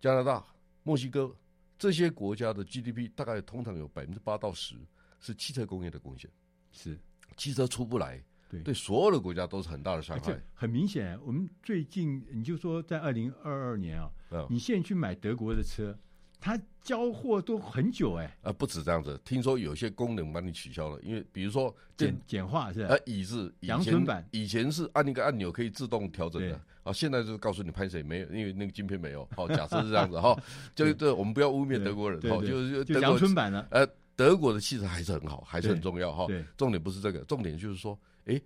[0.00, 0.42] 加拿大。
[0.84, 1.34] 墨西哥
[1.76, 4.76] 这些国家的 GDP 大概通常有百分之八到十
[5.18, 6.30] 是汽车工业的贡献，
[6.70, 6.96] 是。
[7.36, 8.62] 汽车出不来，对。
[8.62, 10.40] 对，所有的国家都是很大的伤害。
[10.54, 15.98] 很明显，我们最近你就说在二零二二年啊，你现在去买德国的车，
[16.44, 18.36] 它交货都很久哎。
[18.42, 22.88] 啊，不止这样子，听说有些功能帮你取消了，因为比如说简简化是吧？
[22.90, 29.26] 呃，椅子阳春版以前是按一个按钮可以自动调整的，啊，现在就告诉你拍谁没有，因为那个晶片没有。
[29.34, 30.38] 好， 假设是这样子哈，
[30.74, 33.66] 就这我们不要污蔑德国人，哈，就是就阳春版呢。
[33.70, 36.26] 呃，德国的汽车还是很好，还是很重要哈。
[36.58, 38.38] 重点不是这个，重点就是说，哎。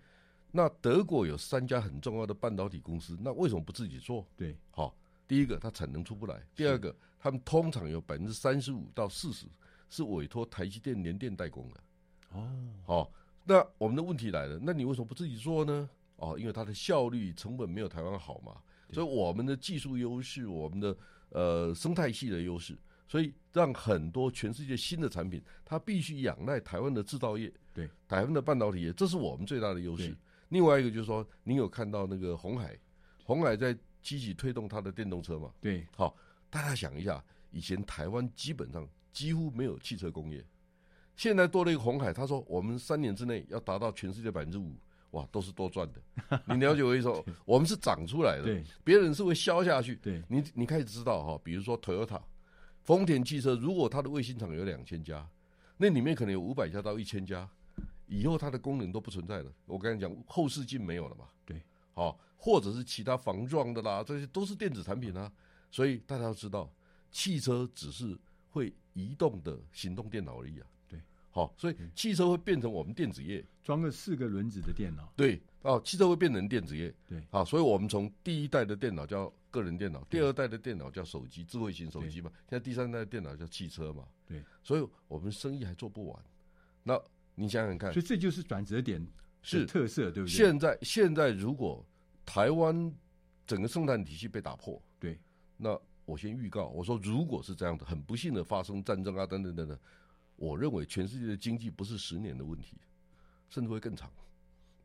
[0.51, 4.27] 那德国有三家很重要的半导体公司，那为什么不自己做？
[4.35, 4.97] 对，好，
[5.29, 9.47] 第一个它产能出不来，第二个他们通常有百分之三十五到四十
[9.91, 11.81] 是委托台积电、联电代工的。
[12.33, 12.51] 哦，
[12.85, 13.13] 好，
[13.45, 15.89] 那我们的问题来了，那你为什么不自己做呢？
[16.17, 18.57] 哦，因为它的效率、成本没有台湾好嘛，
[18.91, 20.97] 所以我们的技术优势、我们的
[21.29, 30.17] 呃生态系的优势，所以让很多全世界新的产品，它必须仰赖台湾的制造业，对，台湾的半导体业，这是我们最大的优势。
[30.49, 32.77] 另外一个就是说，您有看到那个红海，
[33.25, 35.53] 红海在积极推动它的电动车嘛？
[35.61, 36.17] 对，好，
[36.51, 40.45] 大家想一下，以前台湾基本上几乎没有汽车工业，
[41.17, 44.75] 现在多了一个红海，他说我们三年之内要达到全世界百分之五，
[45.11, 46.43] 哇，都是多赚的。
[46.55, 49.97] 你了解我意思说，我们是长出来的，对，别人是会消下去。
[49.97, 52.21] 对，你你开始知道哈，比如说 Toyota，
[52.83, 55.29] 丰田汽车，如果它的卫星厂有两千家，
[55.77, 57.49] 那里面可能有五百家到一千家。
[58.11, 59.53] 以后它的功能都不存在了。
[59.67, 61.27] 我跟你讲，后视镜没有了嘛？
[61.45, 61.63] 对，
[61.99, 65.31] 好，或者是其他防撞的啦，这些都是电子产品啊。
[65.69, 66.73] 所以大家要知道，
[67.11, 68.17] 汽车只是
[68.51, 70.67] 会移动的行动电脑而已啊。
[70.87, 71.01] 对，
[71.33, 75.13] 好，所以汽车会变成我们电子业，装个四个轮子的电脑。
[75.17, 76.95] 对，哦，汽车会变成电子业。
[77.09, 82.31] 对，好，所以我们从第一代的电脑叫个人电脑，第二代的电脑叫手机，智慧型手机嘛。
[82.49, 84.05] 现在第三代的电脑叫汽车嘛。
[84.25, 86.25] 对，所以我们生意还做不完。
[86.85, 86.97] 那
[87.35, 89.05] 你想想看，所以这就是转折点
[89.43, 90.33] 是特色，对不对？
[90.33, 91.85] 现在现在如果
[92.29, 92.95] 台湾
[93.47, 95.19] 整个生产体系被打破，对，
[95.57, 99.79] 那我先预告，我说如果是这样的，很不幸的发生战争啊等等等等，
[100.37, 102.77] 我认为全世界的经济不是十年的问题，
[103.49, 104.13] 甚至会更长，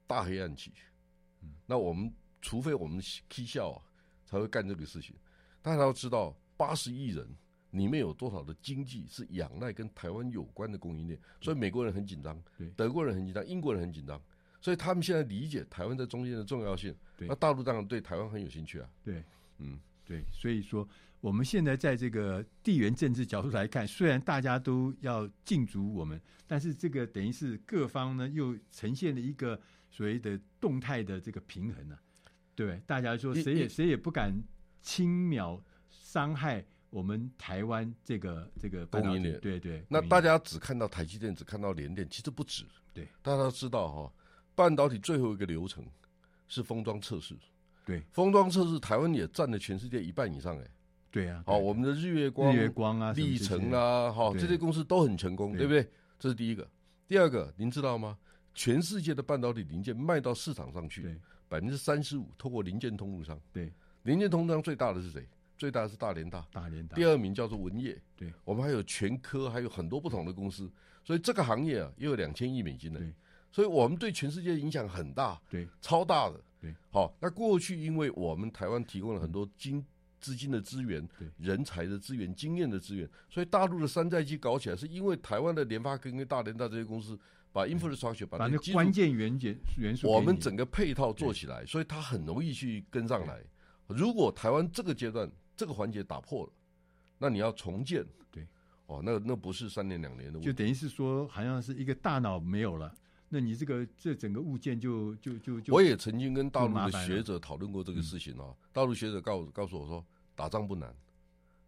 [0.08, 0.72] 大黑暗期。
[1.42, 2.10] 嗯，那我们
[2.42, 3.84] 除非我们踢笑啊，
[4.26, 5.14] 才会干这个事情。
[5.62, 7.28] 大家要知道，八十亿人。
[7.72, 11.20] 里面有多少的经济是仰赖跟台湾有关的供应链？
[11.42, 12.40] 所以美国人很紧张，
[12.76, 14.22] 德国人很紧张，英国人很紧张，
[14.64, 16.96] 所以他们现在理解台湾在中间的重要性。
[17.20, 18.90] 那大陆当然对台湾很有兴趣啊。
[19.04, 19.22] 对，
[19.58, 20.88] 嗯，对，所以说
[21.20, 29.60] 我们现在在这个地缘政治角度来看，虽然大家都要禁足我们，但是这个等于是各方呢又呈现了一个
[29.92, 32.32] 所谓的动态的这个平衡呢、啊。
[32.56, 34.42] 对，大家说谁也谁也不敢
[34.82, 36.64] 轻描伤害。
[36.90, 42.64] 我们台湾这个这个供应链，对对，那大家只看到台积电，只看到联电，其实不止。
[42.94, 44.14] 对，大家都知道哈，
[44.56, 45.84] 半导体最后一个流程
[46.48, 47.36] 是封装测试。
[47.86, 50.68] 对，封装测试，台湾也占了全世界一半以上哎。
[51.12, 55.88] 对啊，好，我们的日月光、日月光啊、力成啊，哈，这些公司都很成功，对不对？
[56.18, 56.68] 这是第一个。
[57.08, 58.18] 第二个，您知道吗？
[58.56, 63.40] 全世界的半导体零件卖到市场上去，百分之三十五透过零件通路商。
[63.52, 63.72] 对，
[64.04, 65.28] 零件通路商最大的是谁？
[65.56, 66.96] 最大的是大连大，大连大。
[66.96, 70.72] 第二名叫做文业，对，我们还有全科，还有很多不同的公司，
[71.04, 73.14] 所以这个行业啊，也有两千亿美金呢，对，
[73.54, 76.74] 所以我们对全世界影响很大，对，超大的，对。
[76.90, 79.86] 好，那过去因为我们台湾提供了很多金
[80.20, 87.20] 资金的资源，对，人才的资源、经验的资源，所以大陆的山寨机搞起来，是因为台湾的联发科跟大连大这些公司
[87.52, 93.40] 把 infrastructure 把那关键元件元素，我们整个配套做起来，所以它很容易去跟上来。
[93.86, 96.52] 如果台湾这个阶段，这个环节打破了，
[97.20, 98.48] 那你要重建，对，
[98.88, 102.92] 哦，那那不是三年两年的问题，就等于是说，好像是一个大脑没有了，
[103.34, 105.74] 那你这个这整个物件就就就就。
[105.74, 110.06] 我也曾经跟大陆的学者讨论过这个事情啊、哦，大陆学者告告诉我说，
[110.36, 110.96] 打仗不难，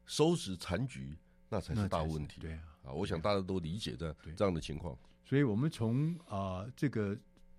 [0.05, 1.17] 收拾残局
[1.49, 2.39] 那才是大问题。
[2.39, 4.95] 对啊，啊，我想大家都理解这这样的情况。
[5.25, 7.17] 所以我们从啊、呃、这个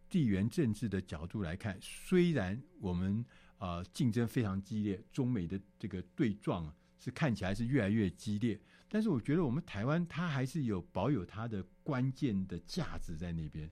[0.08, 3.24] 地缘政治的角度来看，虽然我们。
[3.58, 13.66] 啊、呃，竞争非常激烈，中美的这个对撞啊是看起来是越来越激烈，但是我觉得我们台湾它还是有保有它的关键的价值在那边，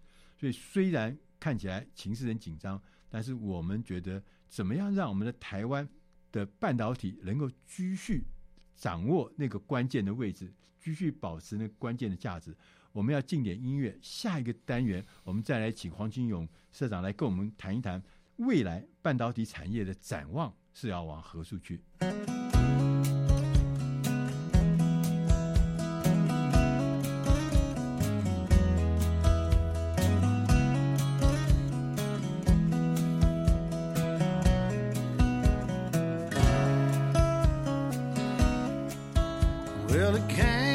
[0.44, 2.78] 所以虽然看起来情势很紧张，
[3.08, 5.88] 但是我们觉得怎么样让我们的台湾
[6.30, 8.26] 的半导体能够继续
[8.76, 12.54] 掌握那个关键的位置，继续保持那关键的价值，
[12.92, 18.02] 我们要进点音乐，下一个单元我们再来请黄金勇社长来跟我们谈一谈。
[18.36, 21.80] 未来半导体产业的展望是要往何处去？
[39.94, 40.73] Well, it can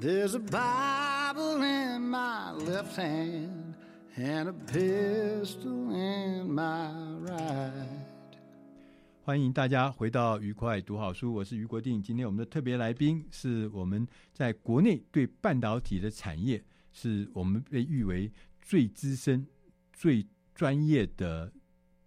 [0.00, 3.74] There's a Bible in my left hand
[4.16, 6.90] and a pistol in my
[7.20, 8.38] right.
[9.22, 12.02] 欢迎大家回到愉快读好书，我是于国定。
[12.02, 18.32] 今天我们的特别来宾是我们在国内对半导体的产业，是我们被誉为
[18.62, 19.46] 最资深、
[19.92, 21.52] 最专业的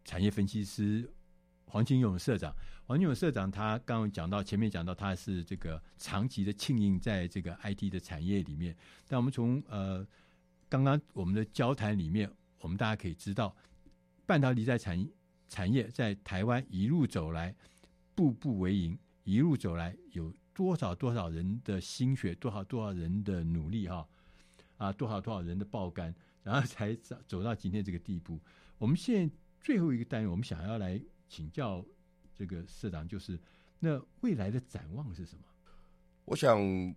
[0.04, 1.08] 产业分析师
[1.66, 2.52] 黄金勇社长。
[2.88, 8.76] 王俊勇社长，他刚刚讲到前面讲到，他是这个长期的庆应在这个 IT 的产业里面。
[9.08, 10.06] 但我们从呃
[10.68, 12.30] 刚刚我们的交谈里面，
[12.60, 13.56] 我们大家可以知道，
[14.26, 15.08] 半导体在产
[15.48, 17.56] 产业在台湾一路走来，
[18.14, 24.06] 步步为营，一路走来有多少多少人的心血，多少多少人的努力哈
[24.76, 26.14] 啊，多少多少人的爆肝，
[26.44, 28.38] 然后才走走到今天这个地步。
[28.78, 31.84] 我们现在最后一个单元，我们想要来请教。
[32.36, 33.40] 这个社长就是，
[33.80, 35.44] 那未来的展望是什么？
[36.26, 36.96] 我想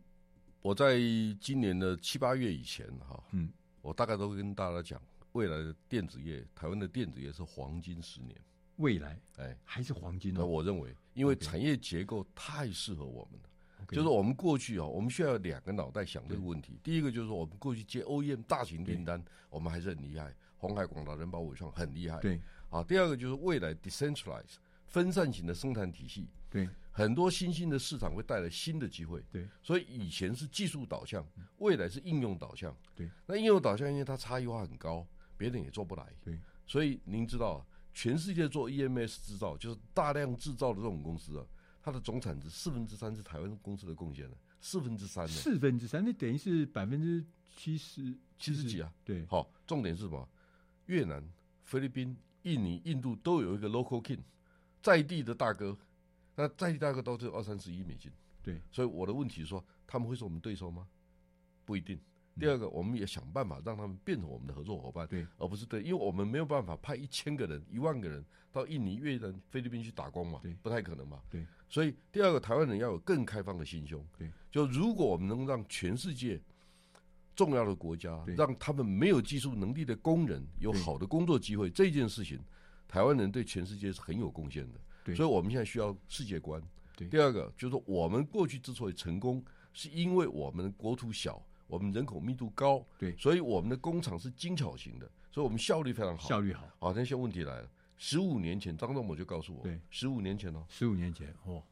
[0.62, 0.98] 我在
[1.40, 3.50] 今年的七八月以前哈，嗯，
[3.82, 5.00] 我大概都会跟大家讲，
[5.32, 8.36] 未来的电子业，台湾的电子业是黄金十年。
[8.76, 10.44] 未来，哎，还是黄金哦。
[10.44, 13.48] 我认为，因为产业结构太适合我们了。
[13.88, 16.78] 就是我们过去啊，我们需要两个脑袋想这个问题。
[16.82, 22.18] 第一个就是说，我们过去接 OEM 大型订单，我们还是很厉害，鸿海、广达、人保、伟创很厉害。
[22.20, 24.56] 对，啊，第二个就是未来 decentralize。
[24.96, 31.22] 分散型的生产体系，对很多新兴的市场会带来新的机会，对，所以以前是技术导向，
[31.58, 33.10] 未来是应用导向，对。
[33.26, 36.40] 那应用导向因为它差异化很高，别人也做不来，对。
[36.66, 41.44] 所以您知道，全世界做 EMS 制造，就是大量制造的这种公司啊，
[41.82, 47.22] 它的总产值四分之三是台湾公司的贡献的，四分之三呢，四分之三，那等于是百分之
[47.54, 49.26] 七十七十几啊，对。
[49.26, 50.26] 好，重点是什么？
[50.86, 51.22] 越南、
[51.64, 54.20] 菲律宾、印尼、印度都有一个 local king。
[54.86, 55.76] 在地的大哥，
[56.36, 58.08] 那在地大哥都是二三十亿美金，
[58.40, 60.86] 对，所以我的问题是说，他们会是我们对手吗？
[61.64, 61.98] 不一定。
[62.38, 71.44] 第二个，我们也想办法让他们变成我们的合作伙伴，对，而不是对，因为我们没有办法派一千个人、一万个人到印尼、越南、菲律宾去打工嘛，对，不太可能嘛，对。
[71.68, 76.40] 所以第二个，台湾人要有更开放的心胸，对，就如果我们能让全世界
[77.34, 82.38] 重要的国家，让他们没有技术能力的工人有好的工作机会，这件事情，
[82.88, 85.14] 台湾人对全世界是很有贡献的。
[85.14, 86.62] 所以我们现在需要世界观。
[87.10, 96.28] 第二个就是说，我们过去之所以成功，是因为我们国土小，我们人口密度高，对，所以我们的工厂是精巧型的，所以我们效率非常好。
[96.28, 96.66] 效率好。
[96.78, 101.62] 好，那现在问题来了，十五年前张仲谋就告诉我，对，十五年前哦，十五年前哦，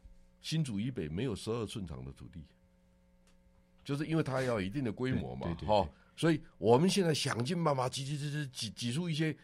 [0.41, 2.45] 新竹以北没有十二寸长的土地。
[3.83, 5.87] 就是因为它要一定的规模嘛，哈，
[6.17, 9.37] 所以我们现在想尽办法挤挤挤挤挤挤出一些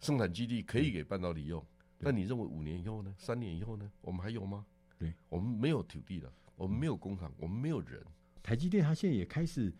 [0.00, 1.64] 生产基地，可以给半导体用。
[1.98, 3.14] 那你认为五年以后呢？
[3.18, 3.90] 三年以后呢？
[4.00, 4.64] 我们还有吗？
[4.98, 8.02] 对，我们没有土地了，我们没有工厂，我们没有人。
[8.42, 9.72] 台积电它现在也开始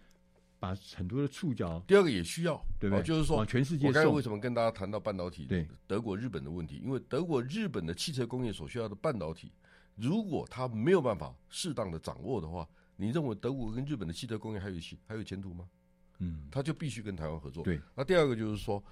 [0.58, 3.02] 把很多的触角，第二个也需要，对不对？
[3.02, 3.86] 就是说，全世界。
[3.86, 5.46] 我刚才为什么跟大家谈到半导体？
[5.46, 9.52] 对，德国、日本的问题，因为德国、日本的汽车工业所需要的半导体，
[9.96, 12.68] 如果它没有办法适当的掌握的话。
[13.00, 15.68] 你认为德国跟日本的汽车工业还有前还有前途吗？
[16.18, 17.62] 嗯，他就必须跟台湾合作。
[17.62, 18.82] 对，那第二个就是说，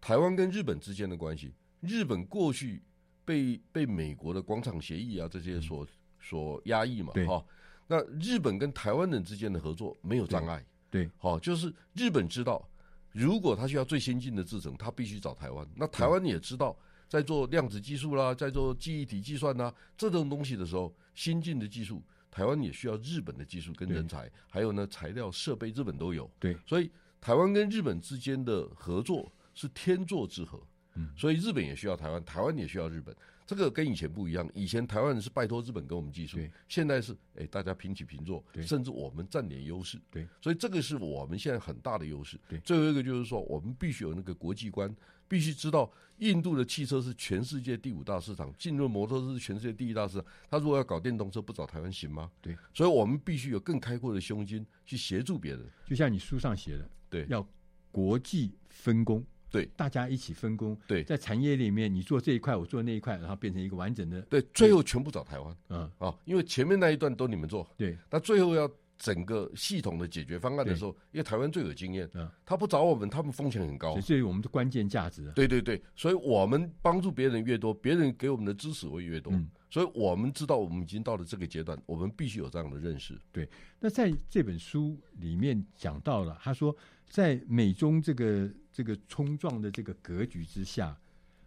[0.00, 2.82] 台湾跟日本之间的关系，日本过去
[3.24, 5.88] 被被美国的广场协议啊这些所、嗯、
[6.20, 7.44] 所压抑嘛，哈。
[7.86, 12.66] 那日本跟台湾人之间的合作没有障碍，对，好，就是日本知道，
[13.12, 15.66] 如果他需要最先进的制程，他必须找台湾。
[15.74, 16.76] 那台湾也知道，
[17.08, 22.02] 在做量子技术啦，在做记忆体计算啦这种东西的时候，新进的技术。
[22.30, 26.30] 台湾也需要日本的技术跟人才，还有呢，材料设备，日本都有。
[26.38, 26.88] 对，所以
[27.20, 30.60] 台湾跟日本之间的合作是天作之合。
[30.94, 33.14] 嗯，所以日本也需要台湾，台湾也需要日本。
[33.46, 36.38] 这个跟以前不一样，以前台湾人是拜托日本给我们技术，
[36.68, 40.00] 现在是哎大家平起平坐，甚至我们占点优势。
[40.10, 42.40] 对，所以这个是我们现在很大的优势。
[42.48, 44.94] 对，最后一个就是说，我们必须有那个国际观。
[45.28, 45.88] 必须知道，
[46.18, 50.26] 印度的汽车是全世界第五大市场，进入摩托车是全世界第一大市场。
[50.50, 52.28] 他如果要搞电动车，不找台湾行吗？
[52.42, 55.64] 对，所以我们必须有更开阔的胸襟去协助别人。
[55.86, 57.46] 就像你书上写的，对，要
[57.92, 65.90] 国际分工，对，大家一起分工，对，在产业里面，你做这一块，我做那一块，然后变成一个完整的，对，最后全部找台湾，嗯。
[65.98, 68.70] 啊，因为前面那一段都你们做，对，那最后要。
[69.02, 72.30] 整个系统的解决方案的时候，因为台湾最有经验，嗯。
[72.44, 75.32] 他不找我们，他们风险很高，所以我们的关键价值。
[75.34, 79.32] 对对对，所以我们帮助别人越多，别人给我们的支持会越多。
[79.70, 83.18] 所以我们知道，我们已经到了这个阶段，我们必须有这样的认识。
[83.32, 83.48] 对，
[83.78, 86.76] 那在这本书里面讲到了，他说，
[87.08, 90.96] 在美中这个这个冲撞的这个格局之下，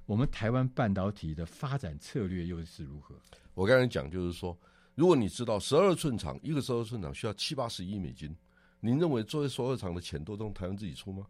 [0.06, 3.16] 我们台湾半导体的发展策略又是如何？
[3.54, 4.58] 我刚才讲就是说。
[4.96, 8.32] 如果你知道十二寸厂一个十二寸厂需要七八十亿美金，
[8.80, 11.26] 您认为作为所有厂的钱都从台湾自己出吗？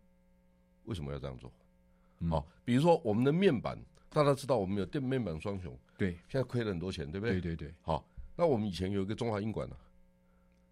[0.83, 1.49] 为什么要这样做？
[2.19, 7.39] 嗯、好，比如说我们的面板，大家知道我们有电面板双雄，对，现在亏了很多钱，对不对？
[7.39, 7.73] 对对对。
[7.83, 9.79] 好，那我们以前有一个中华英管呢、啊，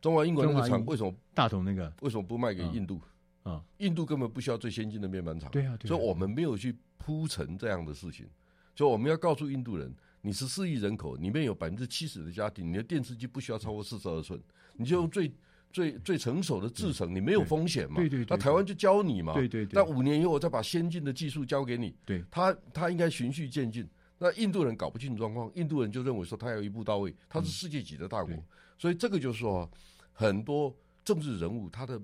[0.01, 2.99] 中华英管那个厂为什么大同那个为什么不卖给印度？
[3.43, 8.27] 啊、嗯，印度根本不需要最先进的面板厂，对啊，对啊，所以我们没有去铺成这样的事情，
[8.75, 9.93] 所以我们要告诉印度人。
[10.23, 14.39] 你十四亿人口里面有百分之七十的家庭，你的电视机不需要超过四十二寸，
[14.75, 15.33] 你就用最
[15.73, 17.95] 最最成熟的制成，你没有风险嘛？
[17.95, 18.23] 对对。
[18.29, 19.33] 那台湾就教你嘛？
[19.33, 19.67] 对对。
[19.71, 21.95] 那五年以后我再把先进的技术交给你。
[22.05, 22.23] 对。
[22.29, 23.89] 他他应该循序渐进。
[24.19, 28.31] 那印度人搞不清状况，印度人就认为说他要一步到位，他是世界级的大国，
[28.77, 29.67] 所以这个就是说
[30.13, 30.71] 很多
[31.03, 31.99] 政治人物他的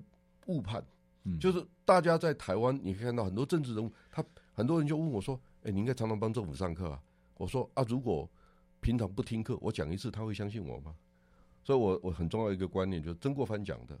[0.46, 0.84] 误判，
[1.38, 7.00] 就是大家在台湾你可以看到很多政治人物，他很多人就问我说：“哎，你应该常常帮政府上课啊。”
[7.36, 8.28] 我说啊，如果
[8.80, 10.94] 平常不听课，我讲一次，他会相信我吗？
[11.64, 13.98] 所以我，我我很重要一个观念，就是曾国藩讲的：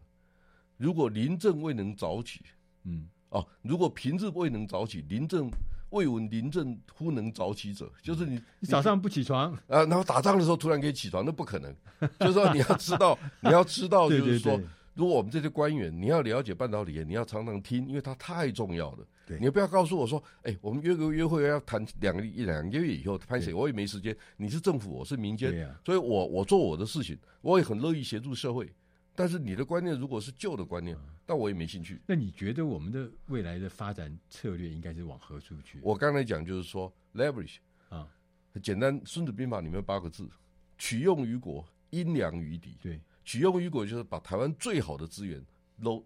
[0.76, 2.40] 如果临阵未能早起，
[2.84, 5.50] 嗯，哦，如果平日未能早起，临阵
[5.90, 11.74] 未闻临阵忽能早起者，就是你你早上不起床啊，然后打仗的时候突然可以起床，那不可能。
[12.20, 14.60] 就是说你要知道， 你要知道，就是说，
[14.98, 19.06] 如果我们这些官员，你要了解半导体，你要常常听，因为它太重要了。
[19.24, 24.16] 对你不要告诉我说，哎、欸，我们约个约会要谈两个一两个月以后，拍谁我也没时间。
[24.36, 28.68] 你是政府，我是民间，啊、所以我我做我的事情，我也很乐意协助社会。
[29.14, 32.00] 但是你的观念如果是旧的观念，那、嗯、我也没兴趣。
[32.04, 35.78] 那你觉得我们的未来的发展策略应该是往何处去？
[35.80, 38.08] 我刚才讲就是说，leverage 啊，
[38.52, 40.28] 很简单，《孙子兵法》里面有八个字：
[40.76, 42.76] 取用于国，因粮于敌。
[42.82, 45.44] 对，取用于国就是把台湾最好的资源
[45.84, 46.02] 都。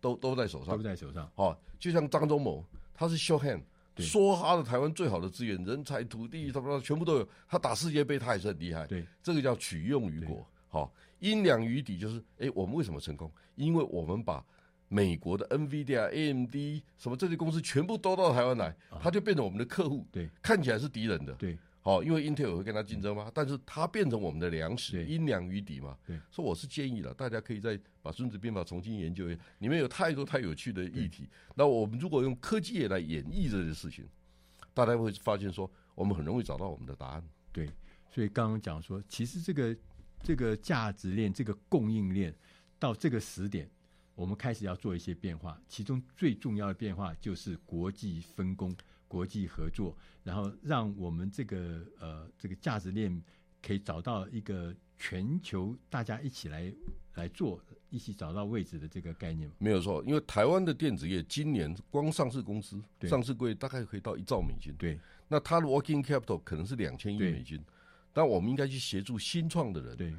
[0.00, 1.30] 都都在手上，都在手上。
[1.32, 3.62] 好，就像张忠谋，他是 show hand，
[3.98, 7.28] 说他的台湾最好的资源、人才、土地，什么全部都有。
[7.46, 8.84] 他打世界杯，他也是很厉害。
[8.88, 10.44] 对，这个叫取用于国。
[10.66, 13.30] 好，因量于底，就是哎，我们为什么成功？
[13.54, 14.44] 因为我们把
[14.88, 20.04] 美国的 NVIDIA、AMD 什么这些公司全部都到台湾来，他就变成我们的客户。
[20.10, 21.32] 对，看起来是敌人的。
[21.34, 25.98] 对，好，因为 Intel 也会跟他竞争嘛，但是它变成我们的粮食，阴粮于底嘛。
[26.06, 31.28] 对，所以我是建议了，大家可以再把《孙子兵法》重新研究一下，里面有太多太有趣的议题。
[31.56, 34.06] 那我们如果用科技业来演绎这些事情，
[34.72, 37.28] 大家会发现说，我们很容易找到我们的答案。
[37.52, 37.68] 对，
[38.08, 39.76] 所以刚刚讲说，其实这个
[40.22, 42.32] 这个价值链、这个供应链
[42.78, 43.68] 到这个时点。
[44.14, 48.72] 我们开始要做一些变化，其中最重要的变化就是国际分工、
[49.12, 49.94] 国际合作，
[50.24, 53.22] 然后让我们这个呃这个价值链
[53.60, 56.72] 可以找到一个全球大家一起来
[57.16, 57.60] 来做，
[57.90, 59.50] 一起找到位置的这个概念。
[59.58, 64.98] 没有错，因为台湾的电子业今年光上市公司上市柜大概可以到一兆美金，对，
[65.28, 67.62] 那它的 working capital 可能是两千亿美金，
[68.14, 70.14] 但我们应该去协助新创的人，对。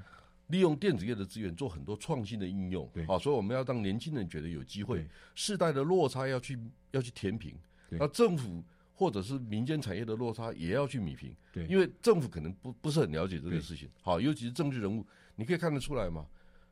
[0.47, 6.59] 利用电子业的资源做很多创新的应用，好，所以我们要让年轻人觉得有机会，世代的落差要去
[6.91, 7.55] 要去填平，
[7.89, 8.61] 那政府
[8.93, 16.25] 或者是民间产业的落差也要去弭平，对，因为政府可能不不是很了解这个事情，好，尤其是政治人物，你可以看得出来嘛，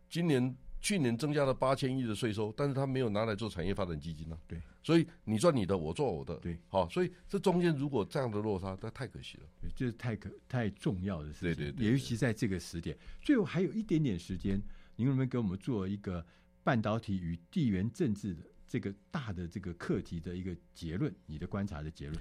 [0.10, 0.56] 今年。
[0.84, 4.42] 去年增加了八千亿的税收，但是他没有拿来做产业发展基金呢、啊。
[4.48, 6.36] 对，所以你赚你的，我做我的。
[6.38, 9.44] 对，好，所以这中间如果这样的落差，那太可惜了。
[9.62, 11.50] 对，这是太可太重要的事情。
[11.50, 14.60] 对对，对对对，尤其在这个时点，最后还有一点点时间，
[14.96, 16.26] 您能不能给我们做一个
[16.64, 18.42] 半导体与地缘政治的
[18.72, 21.14] 这个大的这个课题的一个结论？
[21.26, 22.18] 你的观察的结论？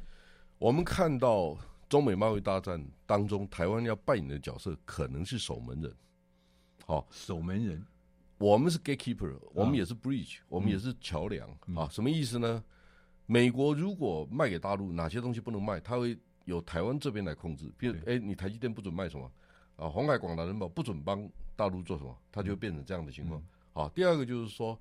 [0.58, 1.56] 我们看到
[1.88, 5.94] 中美贸易大战当中，台湾要扮演的角色可能是守门人。
[6.84, 7.80] 好，守门人。
[8.36, 11.88] 我们是 gatekeeper，我们也是 bridge，、哦、我们也是桥梁、嗯、啊。
[11.88, 12.64] 什么意思呢？
[13.26, 17.72] 美国如果卖给大陆哪些东西不能卖，它会由台湾这边来控制。
[17.78, 19.30] 比如，哎，你台积电不准卖什么
[19.76, 19.88] 啊？
[19.88, 23.40] 红海广达人保不准帮大陆做什么，它就会变成这样的情况。
[23.72, 24.76] 好、嗯啊，第二个就是说，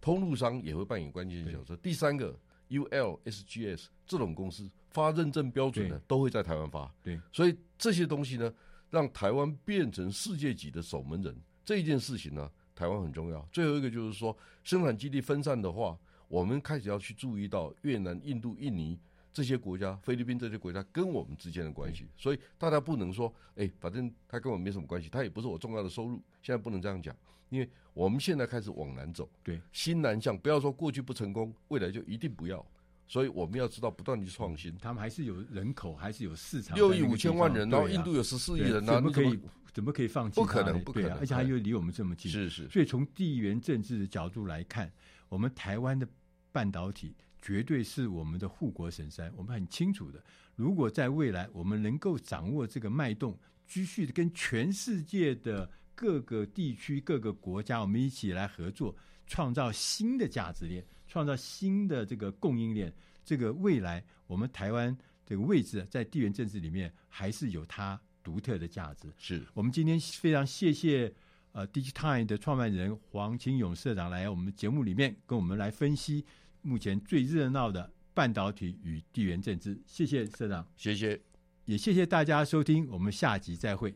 [0.00, 1.76] 通路商也会扮演关键角色。
[1.76, 2.38] 第三个
[2.68, 6.92] ，UL、SGS 这种公司发认证标准的都会在台湾发。
[7.02, 8.52] 对，所以这些东西呢，
[8.90, 11.34] 让台湾变成世界级的守门人。
[11.64, 12.50] 这一件事情呢。
[12.78, 13.40] 台湾很重要。
[13.50, 18.96] 最后一个就是说，生产基地分散的话，我们开始要去注意到越南、印度、印尼
[19.38, 22.08] 这些国家、菲律宾这些国家跟我们之间的关系。
[22.16, 26.20] 所以大家不能说，哎，反正他跟我没什么关系，他也不是我重要的收入。
[26.42, 27.14] 现在不能这样讲，
[27.50, 30.36] 因为我们现在开始往南走，对，新南向。
[30.36, 32.66] 不要说过去不成功，未来就一定不要。
[33.06, 34.76] 所以我们要知道，不断去创新。
[34.78, 36.76] 他们还是有人口，还是有市场。
[36.76, 39.38] 六亿五千万人，然后印度有十四亿人，那怎么可以？
[39.72, 40.40] 怎么可以放弃？
[40.40, 41.12] 不可能，不可能。
[41.18, 42.28] 而且他又离我们这么近。
[42.30, 42.68] 是是。
[42.68, 44.90] 所以从地缘政治的角度来看，
[45.28, 46.08] 我们台湾的
[46.50, 49.32] 半导体绝对是我们的护国神山。
[49.36, 50.22] 我们很清楚的，
[50.56, 60.84] 如果在未来我们能够掌握这个脉动，继续的跟全世界的各个地区、各个国家，我们一起来合作，创造新的价值链。
[61.10, 62.92] 创造新的这个供应链，
[63.24, 69.10] 这个未来我们台湾这个位置在地缘政治里面还是有它独特的价值。
[69.16, 71.10] 是我们今天非常谢谢
[71.52, 76.22] 呃 DIGITIMES 的创办人黄清勇社长来我们节目里面跟我们来分析
[76.62, 79.80] 目前最热闹的半导体与地缘政治。
[79.86, 81.20] 谢谢社长，谢谢，
[81.64, 83.94] 也谢谢大家收听，我们下集再会。